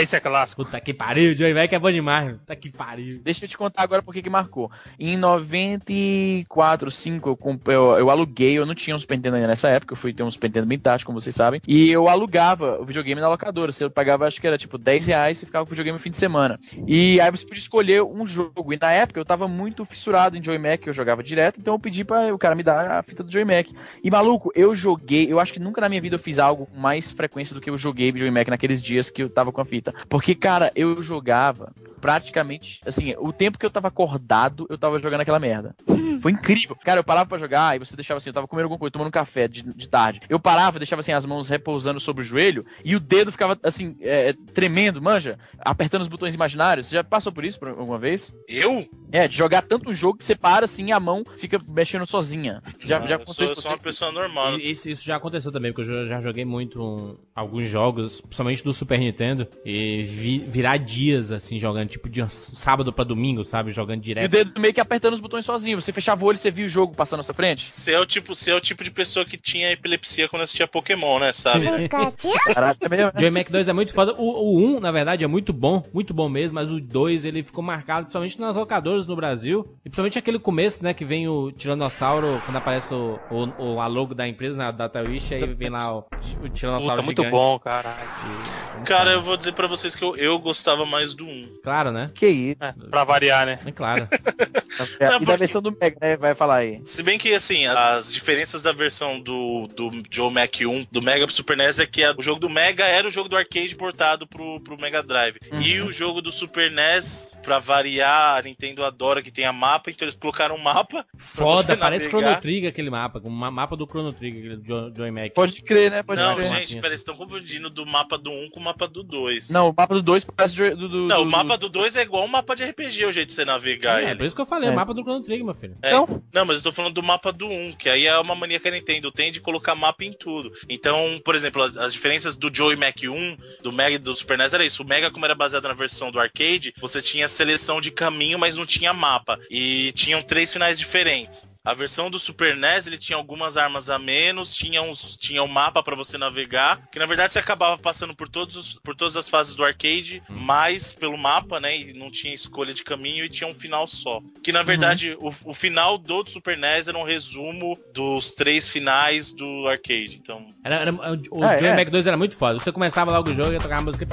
[0.00, 0.64] Ah, isso é clássico.
[0.64, 2.36] Puta que pariu, Joey Mac é bom demais.
[2.38, 3.20] Puta que pariu.
[3.22, 4.70] Deixa eu te contar agora por que que marcou.
[4.98, 9.48] Em 94, 5, eu, comp- eu, eu aluguei, eu não tinha um Super Nintendo ainda
[9.48, 12.08] nessa época, eu fui ter um Super Nintendo bem tarde, como vocês sabem, e eu
[12.08, 13.72] alugava o videogame na locadora.
[13.72, 16.10] Você pagava, acho que era tipo 10 reais e ficava com o videogame no fim
[16.10, 16.58] de semana.
[16.86, 18.72] E aí você podia escolher um jogo.
[18.72, 21.78] E na época eu tava muito fissurado em Joy Mac, eu jogava direto, então eu
[21.78, 23.66] pedi para o cara me dar a fita do Joy Mac.
[24.02, 26.78] E maluco, eu joguei, eu acho que nunca na minha vida eu fiz algo com
[26.78, 29.64] mais frequência do que eu joguei Joy Mac naqueles dias que eu tava com a
[29.64, 29.89] fita.
[30.08, 35.20] Porque, cara, eu jogava praticamente, assim, o tempo que eu tava acordado, eu tava jogando
[35.20, 35.74] aquela merda.
[36.20, 36.76] Foi incrível.
[36.84, 39.08] Cara, eu parava pra jogar e você deixava assim, eu tava comendo alguma coisa, tomando
[39.08, 40.20] um café de, de tarde.
[40.28, 43.96] Eu parava, deixava assim as mãos repousando sobre o joelho e o dedo ficava assim,
[44.00, 46.86] é, tremendo, manja, apertando os botões imaginários.
[46.86, 48.32] Você já passou por isso por alguma vez?
[48.48, 48.88] Eu?
[49.12, 52.06] É, de jogar tanto um jogo que você para assim e a mão fica mexendo
[52.06, 52.62] sozinha.
[52.80, 54.58] Já, Não, já eu sou, aconteceu eu isso sou uma pessoa normal.
[54.58, 58.62] Isso, isso já aconteceu também, porque eu já- já joguei muito um- alguns jogos, principalmente
[58.62, 63.70] do Super Nintendo, e vi- virar dias assim, jogando, tipo de sábado pra domingo, sabe?
[63.72, 64.30] Jogando E o direto.
[64.30, 65.80] dedo meio que apertando os botões sozinho.
[65.80, 67.64] Você fechava o olho e você via o jogo passando na sua frente?
[67.64, 70.66] Você é, o tipo, você é o tipo de pessoa que tinha epilepsia quando assistia
[70.66, 71.66] Pokémon, né, sabe?
[72.54, 73.12] Caraca, é mesmo, né?
[73.20, 74.14] Joy Mac 2 é muito foda.
[74.16, 77.42] O, o 1, na verdade, é muito bom, muito bom mesmo, mas o 2 ele
[77.42, 79.66] ficou marcado, principalmente nas locadoras no Brasil.
[79.80, 80.94] E principalmente aquele começo, né?
[80.94, 85.00] Que vem o Tiranossauro, quando aparece o, o, o a logo da empresa, na Data
[85.02, 86.04] Wish, aí vem lá o,
[86.42, 87.36] o Tiranossauro Puta, muito gigante.
[87.36, 88.00] bom, caralho.
[88.46, 91.60] E- Cara, eu vou dizer pra vocês que eu, eu gostava mais do 1.
[91.62, 92.10] Claro, né?
[92.14, 92.56] Que isso.
[92.60, 93.58] É, pra variar, né?
[93.64, 94.06] É claro.
[95.00, 96.16] É, Não, e da porque- versão do Mega, né?
[96.16, 96.80] Vai falar aí.
[96.84, 101.26] Se bem que, assim, as diferenças da versão do, do Joe Mac 1, do Mega
[101.26, 103.74] pro Super NES, é que a- o jogo do Mega era o jogo do arcade
[103.76, 105.36] portado pro, pro Mega Drive.
[105.60, 110.06] E o jogo do Super NES, pra variar, a Nintendo adora que tenha mapa, então
[110.06, 111.04] eles colocaram um mapa.
[111.18, 112.08] Foda, parece.
[112.08, 115.32] Chrono Trigger aquele mapa, ma- mapa do Chrono Trigger, aquele do Jo- Joy Mac.
[115.34, 116.02] Pode crer, né?
[116.02, 116.46] Pode Não, crer.
[116.48, 119.50] gente, peraí, vocês estão confundindo do mapa do 1 com o mapa do 2.
[119.50, 121.96] Não, o mapa do 2 parece do, do, do- Não, do- o mapa do 2
[121.96, 124.16] é igual um mapa de RPG, o jeito de você navegar É, ele.
[124.16, 124.72] por isso que eu falei, É.
[124.72, 125.76] o mapa do Chrono Trigger, meu filho.
[125.82, 126.22] É, Então?
[126.32, 128.68] Não, mas eu tô falando do mapa do 1, que aí é uma mania que
[128.68, 130.52] a Nintendo tem de colocar mapa em tudo.
[130.68, 134.36] Então, por exemplo, as, as diferenças do Joey Mac 1, do Mega e do Super
[134.36, 134.82] NES era isso.
[134.82, 138.54] O Mega, como era baseado na versão do arcade, você tinha seleção de caminho, mas
[138.54, 139.38] não tinha mapa.
[139.50, 141.48] E tinham três finais diferentes.
[141.62, 145.46] A versão do Super NES, ele tinha algumas armas a menos, tinha, uns, tinha um
[145.46, 149.14] mapa pra você navegar, que na verdade você acabava passando por, todos os- por todas
[149.14, 153.28] as fases do arcade, mais pelo mapa, né, e não tinha escolha de caminho e
[153.28, 154.22] tinha um final só.
[154.42, 159.30] Que na verdade, o, o final do Super NES era um resumo dos três finais
[159.30, 160.54] do arcade, então...
[160.64, 160.92] Era, era-
[161.30, 161.76] o Ah, Joy é?
[161.76, 162.58] Mac 2 era muito foda.
[162.58, 164.06] Você começava logo o jogo e ia tocar a música.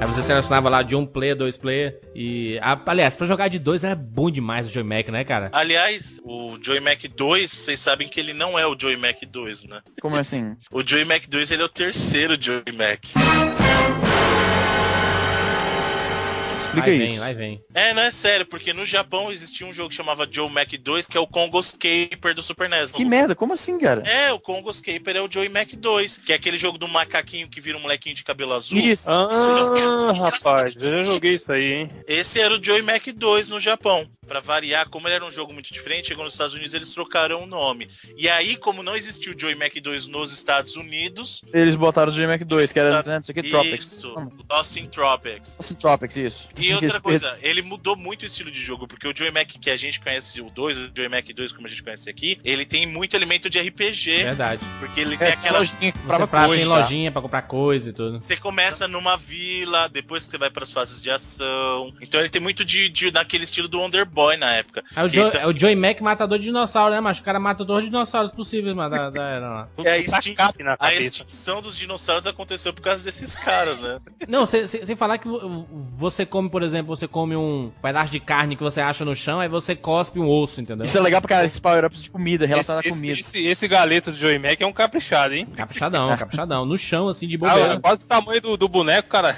[0.00, 2.00] Aí você selecionava lá de um player, dois player.
[2.14, 2.58] E.
[2.86, 5.50] aliás, pra jogar de dois era bom demais o Joy Mac, né, cara?
[5.52, 9.64] Aliás, o Joy Mac 2, vocês sabem que ele não é o Joy Mac 2,
[9.64, 9.80] né?
[10.00, 10.56] Como assim?
[10.70, 13.67] O Joy Mac 2, ele é o terceiro Joy Mac.
[16.68, 17.06] Explica Vai isso.
[17.06, 17.64] vem, vai vem.
[17.74, 21.06] É, não é sério, porque no Japão existia um jogo que chamava Joe Mac 2,
[21.06, 22.90] que é o Congos Caper do Super NES.
[22.92, 24.02] Que merda, como assim, cara?
[24.06, 27.48] É, o Congos Caper é o Joey Mac 2, que é aquele jogo do macaquinho
[27.48, 28.78] que vira um molequinho de cabelo azul.
[28.78, 29.10] Isso.
[29.10, 31.90] Ah, rapaz, eu já joguei isso aí, hein?
[32.06, 34.06] Esse era o Joey Mac 2 no Japão.
[34.26, 37.42] Pra variar, como ele era um jogo muito diferente, chegou nos Estados Unidos eles trocaram
[37.42, 37.88] o nome.
[38.14, 42.14] E aí, como não existiu o Joey Mac 2 nos Estados Unidos, Eles botaram o
[42.14, 43.92] GMAC 2, que era, né, não sei o que, Tropics.
[43.92, 44.14] isso,
[44.50, 45.56] Lost in Tropics.
[45.58, 46.48] Assim, Tropics, isso.
[46.58, 49.48] E outra Esse- coisa, ele mudou muito o estilo de jogo, porque o Joey Mac
[49.48, 52.38] que a gente conhece, o 2, o Joey Mac 2, como a gente conhece aqui,
[52.44, 54.62] ele tem muito elemento de RPG, Verdade.
[54.80, 56.76] porque ele tem É, aquela lojinha Você comprava pra, coisa, tem tá?
[56.78, 58.20] lojinha pra comprar coisa e tudo.
[58.22, 61.92] Você começa numa vila, depois você vai pras fases de ação.
[62.00, 64.84] Então ele tem muito de, de daquele estilo do Wonder Boy na época.
[64.96, 67.20] É o, Joe, Então- é o Joey Mac matador de dinossauro, né, macho?
[67.20, 69.68] O cara mata todos os dinossauros possíveis, mano, da, da era lá.
[69.78, 70.34] É a, Tá extin-
[70.78, 73.98] a extinção dos dinossauros aconteceu por causa desses caras, né?
[74.26, 78.56] Não, sem falar que vo- você come, por exemplo, você come um pedaço de carne
[78.56, 80.84] que você acha no chão, aí você cospe um osso, entendeu?
[80.84, 83.12] Isso é legal caralho, esses power-ups de comida, relacionado Esse, à comida.
[83.20, 85.46] esse, esse, esse galeto do Joey Mac é um caprichado, hein?
[85.46, 86.64] Caprichadão, caprichadão.
[86.64, 87.72] No chão, assim, de Ah, bobeira.
[87.74, 89.36] é quase o tamanho do, do boneco, cara.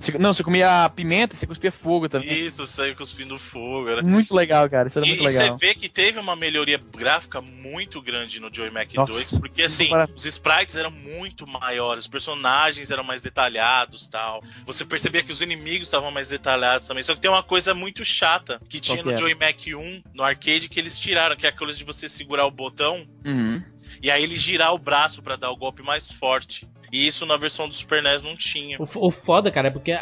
[0.00, 2.32] Você- não, você comia pimenta, você cuspia fogo também.
[2.46, 3.86] Isso, saiu cuspindo fogo.
[3.88, 4.02] Era...
[4.02, 4.88] Muito legal, cara.
[4.88, 5.58] Isso era E, muito e você legal.
[5.58, 9.62] vê que teve uma melhoria gráfica muito grande no Joey Mac Nossa, 2, porque sim,
[9.62, 14.42] assim, para- os sprites eram muito maiores, os personagens eram mais detalhados tal.
[14.64, 17.02] Você percebia que os inimigos estavam mais detalhados também.
[17.04, 19.18] Só que tem uma coisa muito chata que tinha no era?
[19.20, 22.46] Joey Mac 1, no arcade, que eles tiraram, que é a coisa de você segurar
[22.46, 23.62] o botão Uhum.
[24.02, 26.66] e aí ele girar o braço pra dar o golpe mais forte.
[26.92, 28.76] E isso na versão do Super NES não tinha.
[28.80, 30.00] O, o foda, cara, é porque a,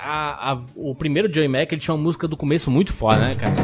[0.52, 3.54] a- o primeiro Joey Mac ele tinha uma música do começo muito foda, né, cara?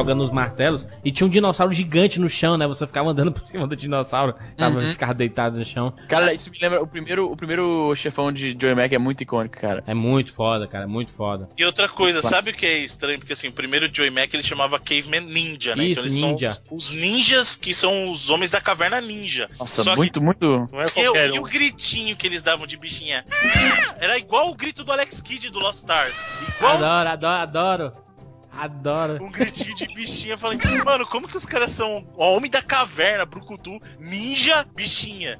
[0.00, 2.66] Jogando os martelos e tinha um dinossauro gigante no chão, né?
[2.66, 4.92] Você ficava andando por cima do dinossauro, tava, Uhum.
[4.92, 5.92] ficava deitado no chão.
[6.08, 6.82] Cara, isso me lembra.
[6.82, 9.82] O primeiro, o primeiro chefão de Joey Mac é muito icônico, cara.
[9.86, 11.48] É muito foda, cara, muito foda.
[11.56, 12.34] E outra coisa, Claro.
[12.36, 13.18] sabe o que é estranho?
[13.18, 15.84] Porque assim, o primeiro Joey Mac ele chamava Caveman Ninja, né?
[15.84, 16.48] Isso, eles ninja.
[16.48, 19.48] são os, os ninjas que são os homens da caverna ninja.
[19.58, 20.68] Nossa, Só muito, muito.
[20.72, 21.42] Não é que eu, qualquer e um.
[21.42, 23.24] o gritinho que eles davam de bichinha.
[23.98, 26.14] Era igual o grito do Alex Kidd do Lost Stars.
[26.56, 27.92] Igual Adoro, adoro, adoro.
[28.58, 29.22] Adoro.
[29.24, 30.34] um gritinho de bichinha.
[30.34, 35.38] Eu Falei, mano, como que os caras são homem da caverna, brucutu, ninja, bichinha?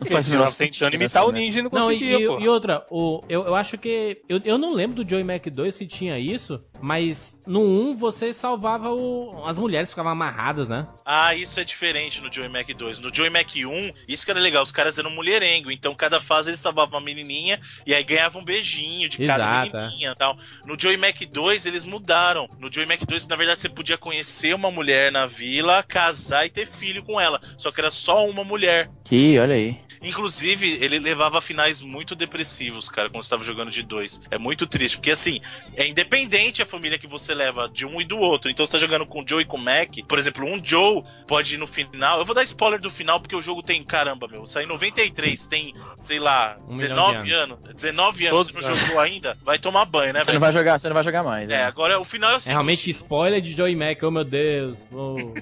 [0.00, 1.38] Não faz o tentando imitar assim, o né?
[1.40, 2.40] ninja e não Não, e, conseguia, e- pô.
[2.40, 4.22] e outra, o, eu, eu acho que.
[4.28, 8.32] Eu, eu não lembro do Joey Mac 2 se tinha isso, mas no 1 você
[8.32, 10.86] salvava o, as mulheres que ficavam amarradas, né?
[11.04, 12.98] Ah, isso é diferente no Joey Mac 2.
[12.98, 16.50] No Joey Mac 1, isso que era legal, os caras eram mulherengo, então cada fase
[16.50, 19.86] eles salvavam uma menininha e aí ganhavam um beijinho de cada Exato, é.
[19.86, 20.36] menininha e tal.
[20.64, 22.48] No Joey Mac 2 eles mudaram.
[22.58, 26.50] No Joey Mac 2, na verdade, você podia conhecer uma mulher na vila, casar e
[26.50, 27.40] ter filho com ela.
[27.56, 28.90] Só que era só uma mulher.
[29.04, 29.78] Que, olha aí.
[30.02, 34.20] Inclusive, ele levava finais muito depressivos, cara, quando você tava jogando de dois.
[34.30, 35.40] É muito triste, porque assim,
[35.76, 38.50] é independente a família que você leva de um e do outro.
[38.50, 39.90] Então você tá jogando com o Joe e com o Mac.
[40.08, 42.18] Por exemplo, um Joe pode ir no final.
[42.18, 45.46] Eu vou dar spoiler do final, porque o jogo tem, caramba, meu, sai em 93,
[45.46, 47.58] tem, sei lá, Um milhão 19 de anos.
[47.74, 50.78] 19 anos, Todos você não jogou ainda, vai tomar banho, né, Você não vai jogar,
[50.78, 51.50] você não vai jogar mais.
[51.50, 51.64] É, né?
[51.64, 54.78] agora o final é o É realmente spoiler de Joey Mac, oh meu Deus.
[54.92, 55.32] oh.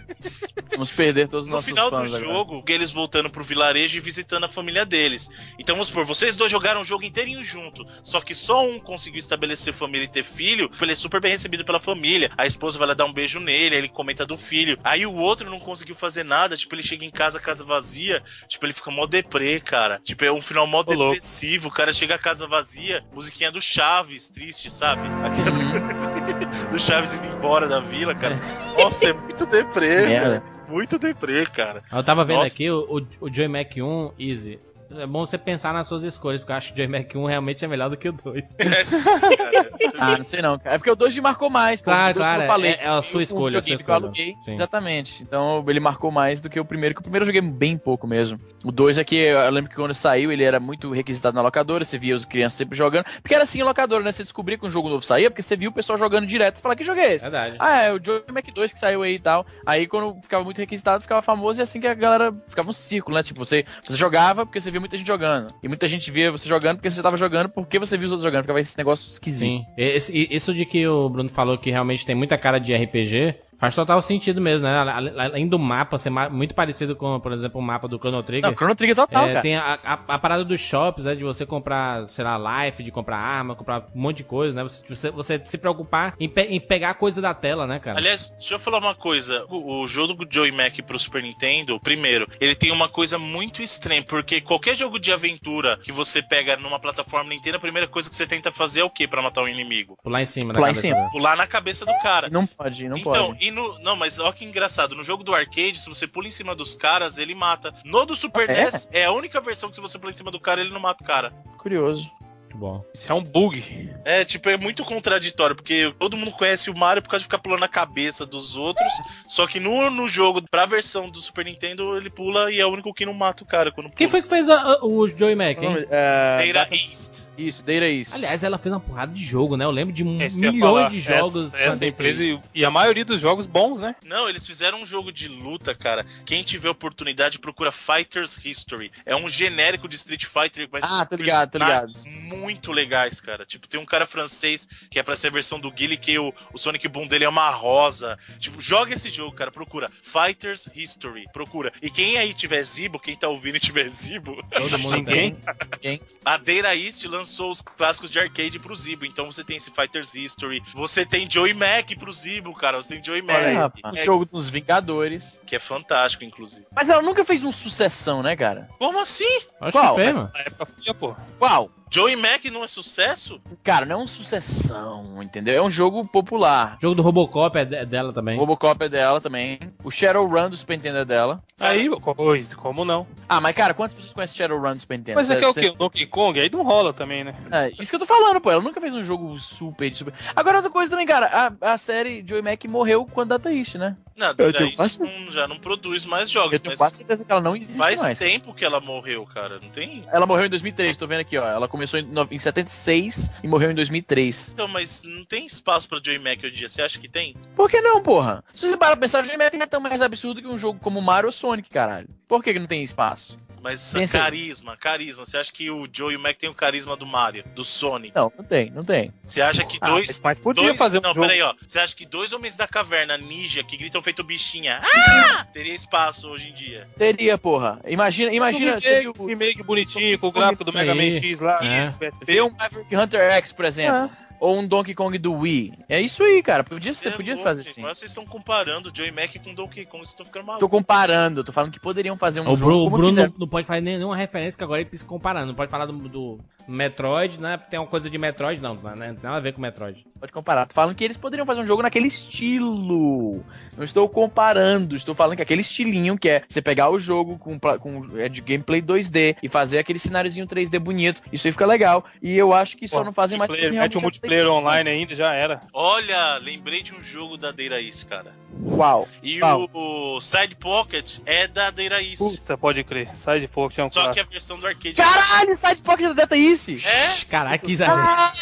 [0.72, 2.20] Vamos perder todos os No nossos final do agora.
[2.20, 5.28] jogo, eles voltando pro vilarejo e visitando a família deles.
[5.58, 7.86] Então vamos supor, vocês dois jogaram o jogo inteirinho junto.
[8.02, 10.70] Só que só um conseguiu estabelecer família e ter filho.
[10.80, 12.30] Ele é super bem recebido pela família.
[12.36, 14.78] A esposa vai lá dar um beijo nele, aí ele comenta do filho.
[14.82, 16.56] Aí o outro não conseguiu fazer nada.
[16.56, 18.22] Tipo, ele chega em casa, casa vazia.
[18.48, 20.00] Tipo, ele fica mó deprê, cara.
[20.04, 21.14] Tipo, é um final mó Ô, louco.
[21.14, 21.68] depressivo.
[21.68, 25.02] O cara chega a casa vazia, musiquinha do Chaves, triste, sabe?
[25.24, 25.50] Aquele
[26.70, 28.38] do Chaves indo embora da vila, cara.
[28.78, 30.59] Nossa, é muito deprê, velho.
[30.70, 31.82] Muito deprê, cara.
[31.92, 32.54] Eu tava vendo Nossa.
[32.54, 34.58] aqui o, o, Joey Mac 1, Easy.
[34.96, 37.24] É bom você pensar nas suas escolhas, porque eu acho que o Joey Mac 1
[37.26, 38.56] realmente é melhor do que o 2.
[38.60, 39.90] É.
[40.02, 40.76] Ah, não sei não, cara.
[40.76, 41.84] É porque o 2 me marcou mais, pô.
[41.90, 42.70] Claro, O dois, claro, como eu falei.
[42.72, 43.96] é- é a sua escolha, a sua videogame que eu escolha.
[43.96, 44.34] aluguei.
[44.44, 44.52] Sim.
[44.54, 45.22] Exatamente.
[45.22, 48.06] Então ele marcou mais do que o primeiro, que o primeiro eu joguei bem pouco
[48.06, 48.40] mesmo.
[48.64, 51.98] O 2 aqui, eu lembro que quando saiu, ele era muito requisitado na locadora, você
[51.98, 53.04] via as crianças sempre jogando.
[53.22, 54.12] Porque era assim em locadora, né?
[54.12, 56.56] Você descobria que um jogo novo saía, porque você via o pessoal jogando direto.
[56.56, 57.24] Você fala, que jogo é esse?
[57.24, 57.56] Verdade.
[57.58, 59.44] Ah, é o Joey Mac 2 que saiu aí e tal.
[59.66, 63.16] Aí quando ficava muito requisitado, ficava famoso e assim que a galera ficava um círculo,
[63.16, 63.22] né?
[63.22, 65.54] Tipo, você, você jogava porque você via muita gente jogando.
[65.62, 68.24] E muita gente via você jogando porque você tava jogando porque você viu os outros
[68.24, 68.42] jogando.
[68.42, 69.40] Ficava esse negócio esquisito.
[69.48, 69.64] Sim.
[69.76, 73.74] Esse- isso de que o Bruno falou que realmente tem muita cara de RPG Faz
[73.74, 74.78] total sentido mesmo, né?
[75.18, 78.48] Além do mapa ser muito parecido com, por exemplo, o mapa do Chrono Trigger.
[78.50, 79.40] Não, Chrono Trigger total, É, cara.
[79.42, 81.14] tem a, a- a parada dos shops, né?
[81.14, 84.62] De você comprar, sei lá, life, de comprar arma, comprar um monte de coisa, né?
[84.62, 87.98] Você, você, você se preocupar em, pe- em pegar coisa da tela, né, cara?
[87.98, 89.44] Aliás, deixa eu falar uma coisa.
[89.50, 93.62] O, o jogo do Joey Mac pro Super Nintendo, primeiro, ele tem uma coisa muito
[93.62, 98.08] estranha, porque qualquer jogo de aventura que você pega numa plataforma Nintendo, a primeira coisa
[98.08, 99.98] que você tenta fazer é o quê pra matar um inimigo?
[100.02, 101.10] Pular em cima Pular em cima.
[101.12, 102.30] Pular na cabeça do cara.
[102.30, 103.49] Não pode, não então, pode.
[103.50, 103.78] E no.
[103.80, 104.94] Não, mas olha que engraçado.
[104.96, 107.74] No jogo do arcade, se você pula em cima dos caras, ele mata.
[107.84, 108.64] No do Super É?
[108.64, 110.80] NES, é a única versão que se você pula em cima do cara, ele não
[110.80, 111.32] mata o cara.
[111.58, 112.10] Curioso.
[112.44, 112.84] Muito bom.
[112.92, 113.90] Isso é um bug.
[114.04, 117.38] É, tipo, é muito contraditório, porque todo mundo conhece o Mario por causa de ficar
[117.38, 118.92] pulando na cabeça dos outros.
[119.28, 122.70] Só que no, no jogo, pra versão do Super Nintendo, ele pula e é o
[122.70, 123.96] único que não mata o cara quando pula.
[123.96, 125.74] Quem foi que fez a- a- o Joey Mac, hein?
[125.88, 127.20] Data Data- East.
[127.46, 128.12] Isso, Data East.
[128.14, 129.64] Aliás, ela fez uma porrada de jogo, né?
[129.64, 130.88] Eu lembro de É milhões falar.
[130.90, 131.46] de jogos.
[131.54, 133.94] Essa, essa empresa e, e a maioria dos jogos bons, né?
[134.04, 136.04] Não, eles fizeram um jogo de luta, cara.
[136.26, 138.92] Quem tiver oportunidade, procura Fighters History.
[139.06, 141.92] É um genérico de Street Fighter, mas Ah, tô ligado, tô ligado.
[142.06, 143.46] muito legais, cara.
[143.46, 146.32] Tipo, tem um cara francês que é pra ser a versão do Guile, que o,
[146.52, 148.18] o Sonic Boom dele é uma rosa.
[148.38, 149.50] Tipo, joga esse jogo, cara.
[149.50, 149.90] Procura.
[150.02, 151.24] Fighters History.
[151.32, 151.72] Procura.
[151.80, 155.36] E quem aí tiver Zibo, quem tá ouvindo e tiver Zibo, Todo mundo Ninguém.
[155.80, 156.00] tem.
[156.24, 159.04] a Data East lançou os clássicos de arcade pro Zibo.
[159.04, 160.62] Então você tem esse Fighters History.
[160.74, 162.80] Você tem Joey Mac pro Zibo, cara.
[162.80, 163.54] Você tem Joey Mac.
[163.54, 163.96] Rapaz.
[163.96, 165.40] É, o jogo dos Vingadores.
[165.46, 166.66] que é fantástico, inclusive.
[166.74, 168.68] Mas ela nunca fez um sucessão, né, cara?
[168.78, 169.40] Como assim?
[169.60, 169.94] Acho Qual?
[169.94, 170.30] que fez, mano.
[170.34, 171.16] Na época foi, pô.
[171.38, 171.70] Qual?
[171.90, 173.40] Joey Mac não é sucesso?
[173.64, 175.54] Cara, não é uma sucessão, entendeu?
[175.54, 176.76] É um jogo popular.
[176.78, 178.36] O jogo do Robocop é de- dela também.
[178.36, 179.58] O Robocop é dela também.
[179.82, 181.42] O Shadowrun do Super Nintendo é dela.
[181.58, 183.06] Aí, pois, como não?
[183.28, 185.16] Ah, mas cara, quantas pessoas conhecem Shadowrun do Super Nintendo?
[185.16, 185.68] Mas aqui é o quê?
[185.68, 186.38] O Donkey Kong?
[186.40, 187.34] Aí não rola também, né?
[187.50, 188.50] É, isso que eu tô falando, pô.
[188.50, 190.14] Ela nunca fez um jogo super, super.
[190.34, 191.26] Agora, outra coisa também, cara.
[191.60, 193.96] A, a série Joey Mac morreu quando Data East, né?
[194.16, 196.52] Não, Eu daí isso não- já não produz mais jogos.
[196.52, 198.18] Eu tenho quase certeza que ela não existe faz mais.
[198.18, 199.58] tempo que ela morreu, cara.
[199.62, 200.04] Não tem.
[200.12, 201.46] Ela morreu em 2003, tô vendo aqui, ó.
[201.48, 204.50] Ela começou em, no- em 76 e morreu em 2003.
[204.52, 206.68] Então, mas não tem espaço pra Joey Mac hoje em dia.
[206.68, 207.34] Você acha que tem?
[207.56, 208.44] Por que não, porra?
[208.54, 210.58] Se você parar pra pensar, o Joey Mac não é tão mais absurdo que um
[210.58, 212.08] jogo como Mario ou Sonic, caralho.
[212.30, 213.36] Por que, que não tem espaço?
[213.60, 214.22] Mas Pensa aí.
[214.22, 215.24] carisma, carisma.
[215.24, 218.14] Você acha que o Joey Mac tem o carisma do Mario, do Sonic?
[218.14, 219.12] Não, não tem, não tem.
[219.26, 220.06] Você acha que Ah, dois.
[220.08, 220.78] mas- mas podia dois...
[220.78, 221.26] fazer um Não, jogo.
[221.26, 221.52] peraí, ó.
[221.66, 225.44] Você acha que dois homens da caverna ninja que gritam feito bichinha ah!
[225.52, 226.88] teria espaço hoje em dia?
[226.96, 227.80] Teria, porra.
[227.86, 228.76] Imagina, imagina.
[228.76, 230.94] um remake, um remake bonitinho, com o gráfico do Isso Mega.
[230.94, 231.58] Man X lá.
[231.62, 231.84] É.
[231.84, 232.24] PSP.
[232.24, 234.10] vê um Maverick Hunter X, por exemplo.
[234.40, 235.74] Ou um Donkey Kong do Wii.
[235.88, 236.64] É isso aí, cara.
[236.64, 237.82] Podia, você é podia louco, fazer assim.
[237.82, 240.52] Mas vocês estão comparando o Joey Mac com o Donkey Kong, vocês estão ficando Tô
[240.52, 240.70] malucos.
[240.70, 243.32] comparando, tô falando que poderiam fazer um O jogo Bruno, o Bruno fizeram.
[243.32, 245.46] não, não pode fazer nenhuma referência que agora ele precisa comparando.
[245.48, 247.58] Não pode falar do, do Metroid, né?
[247.70, 249.08] Tem uma coisa de Metroid, não, né?
[249.08, 250.06] Não tem nada a ver com Metroid.
[250.18, 250.66] Pode comparar.
[250.66, 253.42] Tô falando que eles poderiam fazer um jogo naquele estilo.
[253.76, 257.58] Não estou comparando, estou falando que aquele estilinho que é você pegar o jogo com,
[257.58, 261.22] com é de gameplay 2D e fazer aquele cenáriozinho 3D bonito.
[261.32, 262.04] Isso aí fica legal.
[262.22, 263.98] E eu acho que só Pô, não fazem mais realmente
[264.30, 265.60] multiplayer online ainda, já era.
[265.72, 268.32] Olha, lembrei de um jogo da Data East, cara.
[268.62, 269.08] Uau.
[269.22, 269.68] E Qual?
[269.72, 272.18] o, Side Pocket é da Data East.
[272.18, 273.08] Puta, pode crer.
[273.16, 274.32] Sai de pouco, tinha um Só que a clássico.
[274.32, 274.94] versão do arcade.
[274.96, 276.68] Caralho, Side Pocket da Data East!
[276.84, 277.24] É?
[277.26, 277.96] Caraca, que exagero.
[278.00, 278.32] Ah,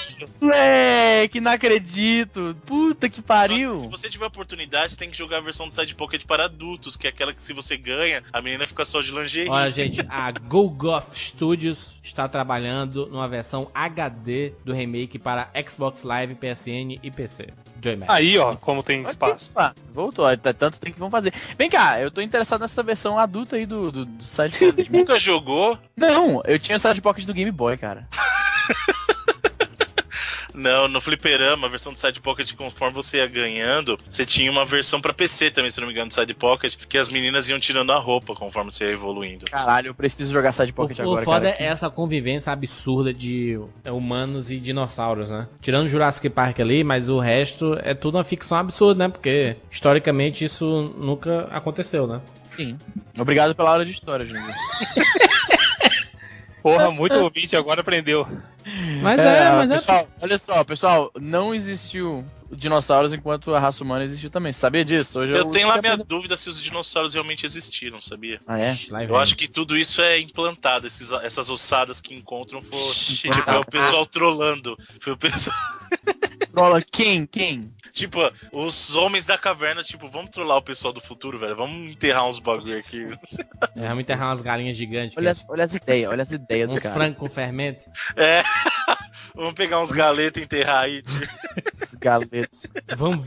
[0.41, 2.57] moleque, não acredito.
[2.67, 3.89] Puta que que Se pariu.
[3.91, 7.11] você tiver oportunidade, tem que jogar a versão do Side Pocket para adultos, que é
[7.11, 9.49] aquela que se você ganha, a menina fica só de lingerie.
[9.51, 16.37] Olha, gente, a Golgoth Studios está trabalhando numa versão HD do remake para Xbox Live,
[16.37, 17.49] PSN e PC.
[17.83, 17.99] Joy.
[18.09, 19.55] Aí, ó, como tem espaço.
[19.55, 19.61] que-
[20.19, 21.33] ó, tá- tanto tem que vão fazer.
[21.57, 24.89] Vem cá, eu tô interessado nessa versão adulta aí do, do, do Side Pocket.
[24.91, 25.79] Nunca jogou?
[25.97, 28.09] Não, eu tinha o Side Pocket do Game Boy, cara.
[30.59, 34.65] Não, no Fliperama, a versão do Side Pocket, conforme você ia ganhando, você tinha uma
[34.65, 37.61] versão pra PC também, se não me engano, do Side Pocket, que as meninas iam
[37.61, 39.47] tirando a roupa conforme você ia evoluindo.
[39.47, 41.63] Caralho, eu preciso jogar Side O, Pocket o agora, foda cara.
[41.63, 45.47] é essa convivência absurda de humanos e dinossauros, né?
[45.63, 49.09] Tirando Jurassic Park ali, mas o resto é tudo uma ficção absurda, né?
[49.09, 52.21] Porque historicamente isso nunca aconteceu, né?
[52.57, 52.77] Sim.
[53.17, 54.53] Obrigado pela aula de história, Júnior.
[56.63, 58.27] Porra, muito ouvinte agora aprendeu.
[59.03, 59.75] Mas é, mas é.
[59.77, 64.53] pessoal, olha só, pessoal, não existiu dinossauros enquanto a raça humana existiu também.
[64.53, 65.21] Você sabia disso?
[65.21, 68.41] Hoje Eu tenho lá minha dúvida se os dinossauros realmente existiram, sabia?
[68.47, 68.77] Ah, é?
[68.91, 69.09] Lá vem.
[69.09, 73.59] Eu acho que tudo isso é implantado, esses, essas ossadas que encontram for, tipo, é
[73.59, 74.77] o pessoal trollando.
[75.01, 75.57] Foi o pessoal,
[76.59, 77.27] Trola quem?
[77.27, 77.73] Quem?
[77.93, 78.19] tipo,
[78.53, 81.57] os homens da caverna, tipo, vamos trollar o pessoal do futuro, velho.
[81.57, 83.07] Vamos enterrar uns bagulho aqui.
[83.75, 85.17] É, vamos enterrar umas galinhas gigantes.
[85.17, 86.95] Olha, as- olha as ideias, olha as ideias um do cara.
[86.95, 87.85] frango com fermento.
[88.17, 88.43] É.
[89.35, 91.03] Vamos pegar uns galetos e enterrar aí.
[91.03, 91.99] tipo.
[92.01, 92.67] Galetos.
[92.97, 93.25] Vamos,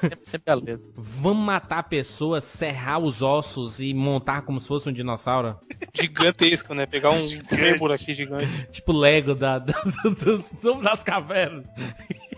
[0.00, 0.92] Sempre, sempre galeto.
[0.96, 5.58] vamos matar a pessoa, serrar os ossos e montar como se fosse um dinossauro?
[5.94, 6.86] Gigantesco, né?
[6.86, 8.66] Pegar um fêmur aqui gigante.
[8.72, 9.72] Tipo Lego da, da-
[10.02, 11.64] do- dos- dos- das cavernas.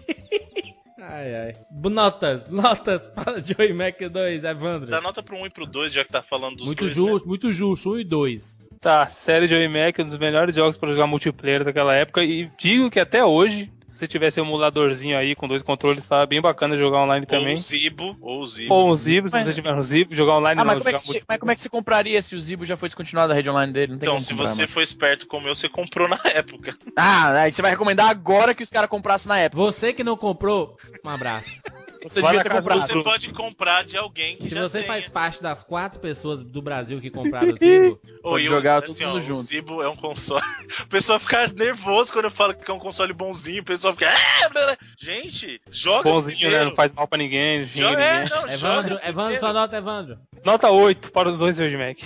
[0.98, 1.52] Ai, ai.
[1.70, 4.88] Notas, notas para Joey Mac 2, Evandro.
[4.88, 7.02] Dá nota pro 1 e pro 2, já que tá falando dos Muito dois, né?
[7.02, 7.90] justo, muito justo.
[7.92, 8.58] 1 e 2.
[8.80, 12.24] Tá, série Joey Mac, um dos melhores jogos pra jogar multiplayer daquela época.
[12.24, 16.26] E digo que até hoje, se você tivesse um emuladorzinho aí com dois controles, tava
[16.26, 17.54] bem bacana jogar online Ou também.
[17.54, 18.74] o Zibo, ou o Zibo.
[18.74, 20.88] Ou um Zibo, se Mas- você tiver um Zibo, jogar online Ah, não, mas como,
[20.88, 21.24] é multiplayer.
[21.26, 23.72] mas como é que você compraria se o Zibo já foi descontinuado da rede online
[23.72, 23.92] dele?
[23.92, 24.68] Não tem Então, se comprar, você mano.
[24.68, 26.76] for esperto como eu, você comprou na época.
[26.94, 29.62] Ah, aí você vai recomendar agora que os caras comprassem na época.
[29.62, 31.60] Você que não comprou, um abraço.
[32.08, 32.20] Você.
[32.20, 34.86] Você pode comprar de alguém que Se já você tenha.
[34.92, 38.82] faz parte das quatro pessoas do Brasil que compraram o Zibo, Ô, Pode e jogar
[38.84, 39.40] assim, mundo ó, junto.
[39.40, 40.42] O Zibo é um console.
[40.82, 43.62] O pessoal fica nervoso quando eu falo que é um console bonzinho.
[43.62, 44.10] O pessoal fica.
[44.10, 46.64] "Ah, blá, blá." Gente, joga Bonzinho, né?
[46.64, 49.40] Não faz mal pra ninguém, Joga, é, não, Evandro, joga Evandro, primeiro.
[49.40, 50.18] só nota, Evandro.
[50.44, 51.98] Nota 8 para os dois Joey Mac.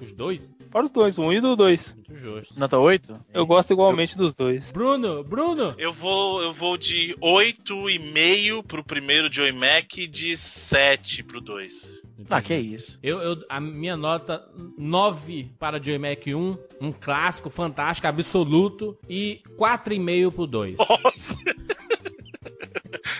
[0.00, 0.54] Os dois?
[0.70, 1.94] Para os dois, um e do dois.
[1.94, 2.58] Muito justo.
[2.58, 3.18] Nota 8?
[3.32, 4.70] Eu gosto igualmente dos dois.
[4.70, 5.74] Bruno, Bruno!
[5.78, 12.02] Eu vou, eu vou de 8,5 pro primeiro Joey Mac e de 7 pro 2.
[12.30, 12.98] Ah, que isso.
[13.02, 14.44] Eu, eu- a minha nota
[14.76, 20.76] 9 para Joy Mac 1, um clássico, fantástico, absoluto, e 4,5 pro 2.
[20.78, 21.36] Nossa!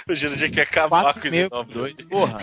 [0.09, 1.73] O Jurandir quer acabar com esse 4,5 nome.
[1.73, 1.95] dois.
[2.09, 2.39] Porra.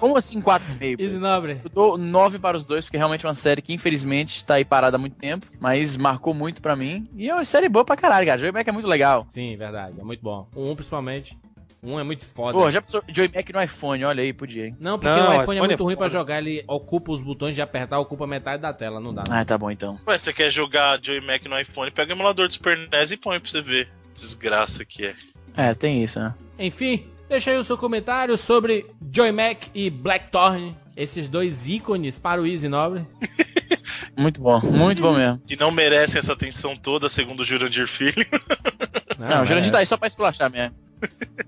[0.00, 0.96] Como assim 4,5?
[0.98, 1.60] Esse nobre.
[1.64, 4.64] Eu dou 9 para os dois, porque realmente é uma série que infelizmente tá aí
[4.64, 7.04] parada há muito tempo, mas marcou muito pra mim.
[7.16, 8.38] E é uma série boa pra caralho, cara.
[8.38, 9.26] Joey Mac é muito legal.
[9.30, 10.48] Sim, verdade, é muito bom.
[10.54, 11.36] O 1 principalmente.
[11.84, 12.52] Um é muito foda.
[12.56, 14.76] Pô, já pensou Joey Mac no iPhone, olha aí, podia, hein?
[14.78, 17.20] Não, porque Não, o iPhone, iPhone é muito é ruim pra jogar, ele ocupa os
[17.20, 19.24] botões de apertar, ocupa metade da tela, não dá.
[19.28, 19.36] não.
[19.36, 19.98] Ah, tá bom então.
[20.06, 21.90] Ué, você quer jogar Joey Mac no iPhone?
[21.90, 23.88] Pega o emulador do Super NES e põe pra você ver.
[24.14, 25.14] Desgraça que é.
[25.56, 26.32] É, tem isso, né?
[26.56, 32.42] Enfim, deixa aí o seu comentário sobre Joy Mac e Blackthorn, esses dois ícones para
[32.42, 33.06] o Easy Nobre.
[34.18, 35.40] Muito bom, muito bom mesmo.
[35.46, 38.26] Que não merecem essa atenção toda, segundo o Jurandir Filho.
[39.18, 40.76] Não, o Jurandir tá aí só pra esculachar mesmo.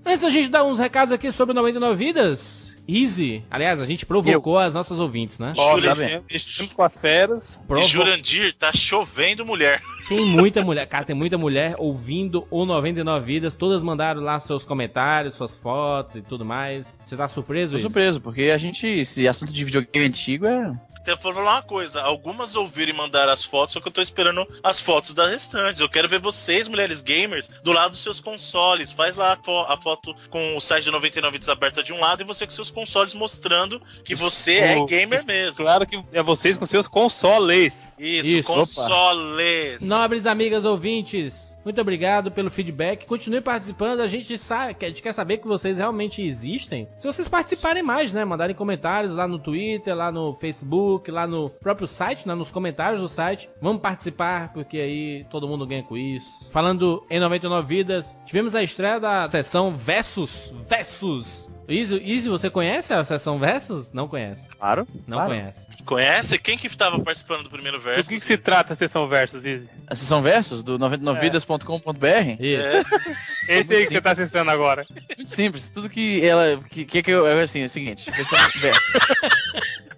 [0.03, 4.57] Antes da gente dar uns recados aqui sobre 99 vidas, Easy, aliás, a gente provocou
[4.59, 5.53] as nossas ouvintes, né?
[5.57, 6.21] Ó, Jura- bem.
[6.29, 7.59] Estamos com as feras.
[7.63, 9.81] E Provo- Jurandir tá chovendo mulher.
[10.07, 14.63] Tem muita mulher, cara, tem muita mulher ouvindo o 99 vidas, todas mandaram lá seus
[14.63, 16.95] comentários, suas fotos e tudo mais.
[17.07, 17.83] Você tá surpreso, Tô Easy?
[17.83, 20.71] surpreso, porque a gente, esse assunto de videogame antigo é.
[21.05, 24.01] Até vou falar uma coisa, algumas ouviram e mandaram as fotos, só que eu tô
[24.01, 25.79] esperando as fotos das restantes.
[25.79, 28.91] Eu quero ver vocês, mulheres gamers, do lado dos seus consoles.
[28.91, 31.99] Faz lá a, fo- a foto com o site de 99 vídeos aberta de um
[31.99, 35.57] lado e você com seus consoles mostrando que você é gamer mesmo.
[35.63, 37.93] Claro que é vocês com seus consoles.
[37.99, 38.61] Isso, Isso, opa.
[38.61, 39.81] consoles.
[39.85, 43.07] Nobres amigas ouvintes, muito obrigado pelo feedback.
[43.07, 43.99] Continue participando.
[43.99, 46.87] A gente sabe, a gente quer saber que vocês realmente existem.
[46.97, 48.23] Se vocês participarem mais, né?
[48.23, 52.35] Mandarem comentários lá no Twitter, lá no Facebook, lá no próprio site, né?
[52.35, 53.49] Nos comentários do site.
[53.59, 56.49] Vamos participar, porque aí todo mundo ganha com isso.
[56.51, 60.53] Falando em 99 vidas, tivemos a estreia da sessão Versus.
[60.69, 61.54] Versus.
[61.67, 63.91] Easy, Easy, você conhece a sessão Versus?
[63.91, 64.47] Não conhece.
[64.49, 64.87] Claro.
[65.07, 65.31] Não claro.
[65.31, 65.67] conhece.
[65.83, 66.37] Conhece?
[66.37, 68.09] Quem que tava participando do primeiro Do verso?
[68.09, 69.69] que, que se trata a sessão versus, Easy?
[69.87, 72.39] A sessão versus do 99vidas.com.br.
[72.39, 72.87] Isso.
[73.49, 74.85] Esse aí que você tá acessando agora.
[75.17, 75.69] Muito simples.
[75.69, 76.61] Tudo que ela.
[76.69, 77.25] Que, que, que eu.
[77.27, 78.09] é Assim, é o seguinte.
[78.11, 78.93] Versão versus.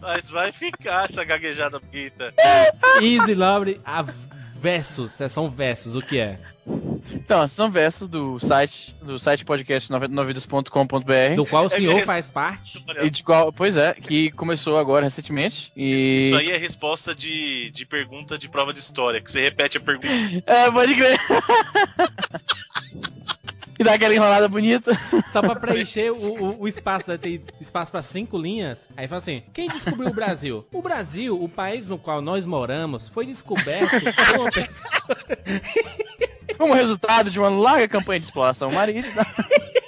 [0.00, 2.32] Mas vai ficar essa gaguejada bonita.
[3.02, 4.04] Easy Nobre, a
[4.60, 6.38] Versus, sessão Versus, o que é?
[7.12, 8.94] Então, a sessão versus do site.
[9.02, 11.34] Do site podcast 99vidas.com.br.
[11.36, 12.06] Do qual o É senhor mesmo.
[12.06, 12.84] faz parte.
[13.02, 15.72] E de qual, pois é, que começou agora recentemente.
[15.76, 16.28] E.
[16.28, 19.80] Isso aí é resposta de, de pergunta de prova de história, que você repete a
[19.80, 20.08] pergunta.
[20.46, 21.18] É, pode crer.
[23.78, 24.92] e dá aquela enrolada bonita.
[25.32, 27.18] Só pra preencher o, o, o espaço, né?
[27.18, 28.88] tem espaço pra cinco linhas.
[28.96, 30.66] Aí fala assim: quem descobriu o Brasil?
[30.72, 35.16] O Brasil, o país no qual nós moramos, foi descoberto por uma pessoa.
[36.58, 39.24] Como resultado de uma larga campanha de exploração marítima.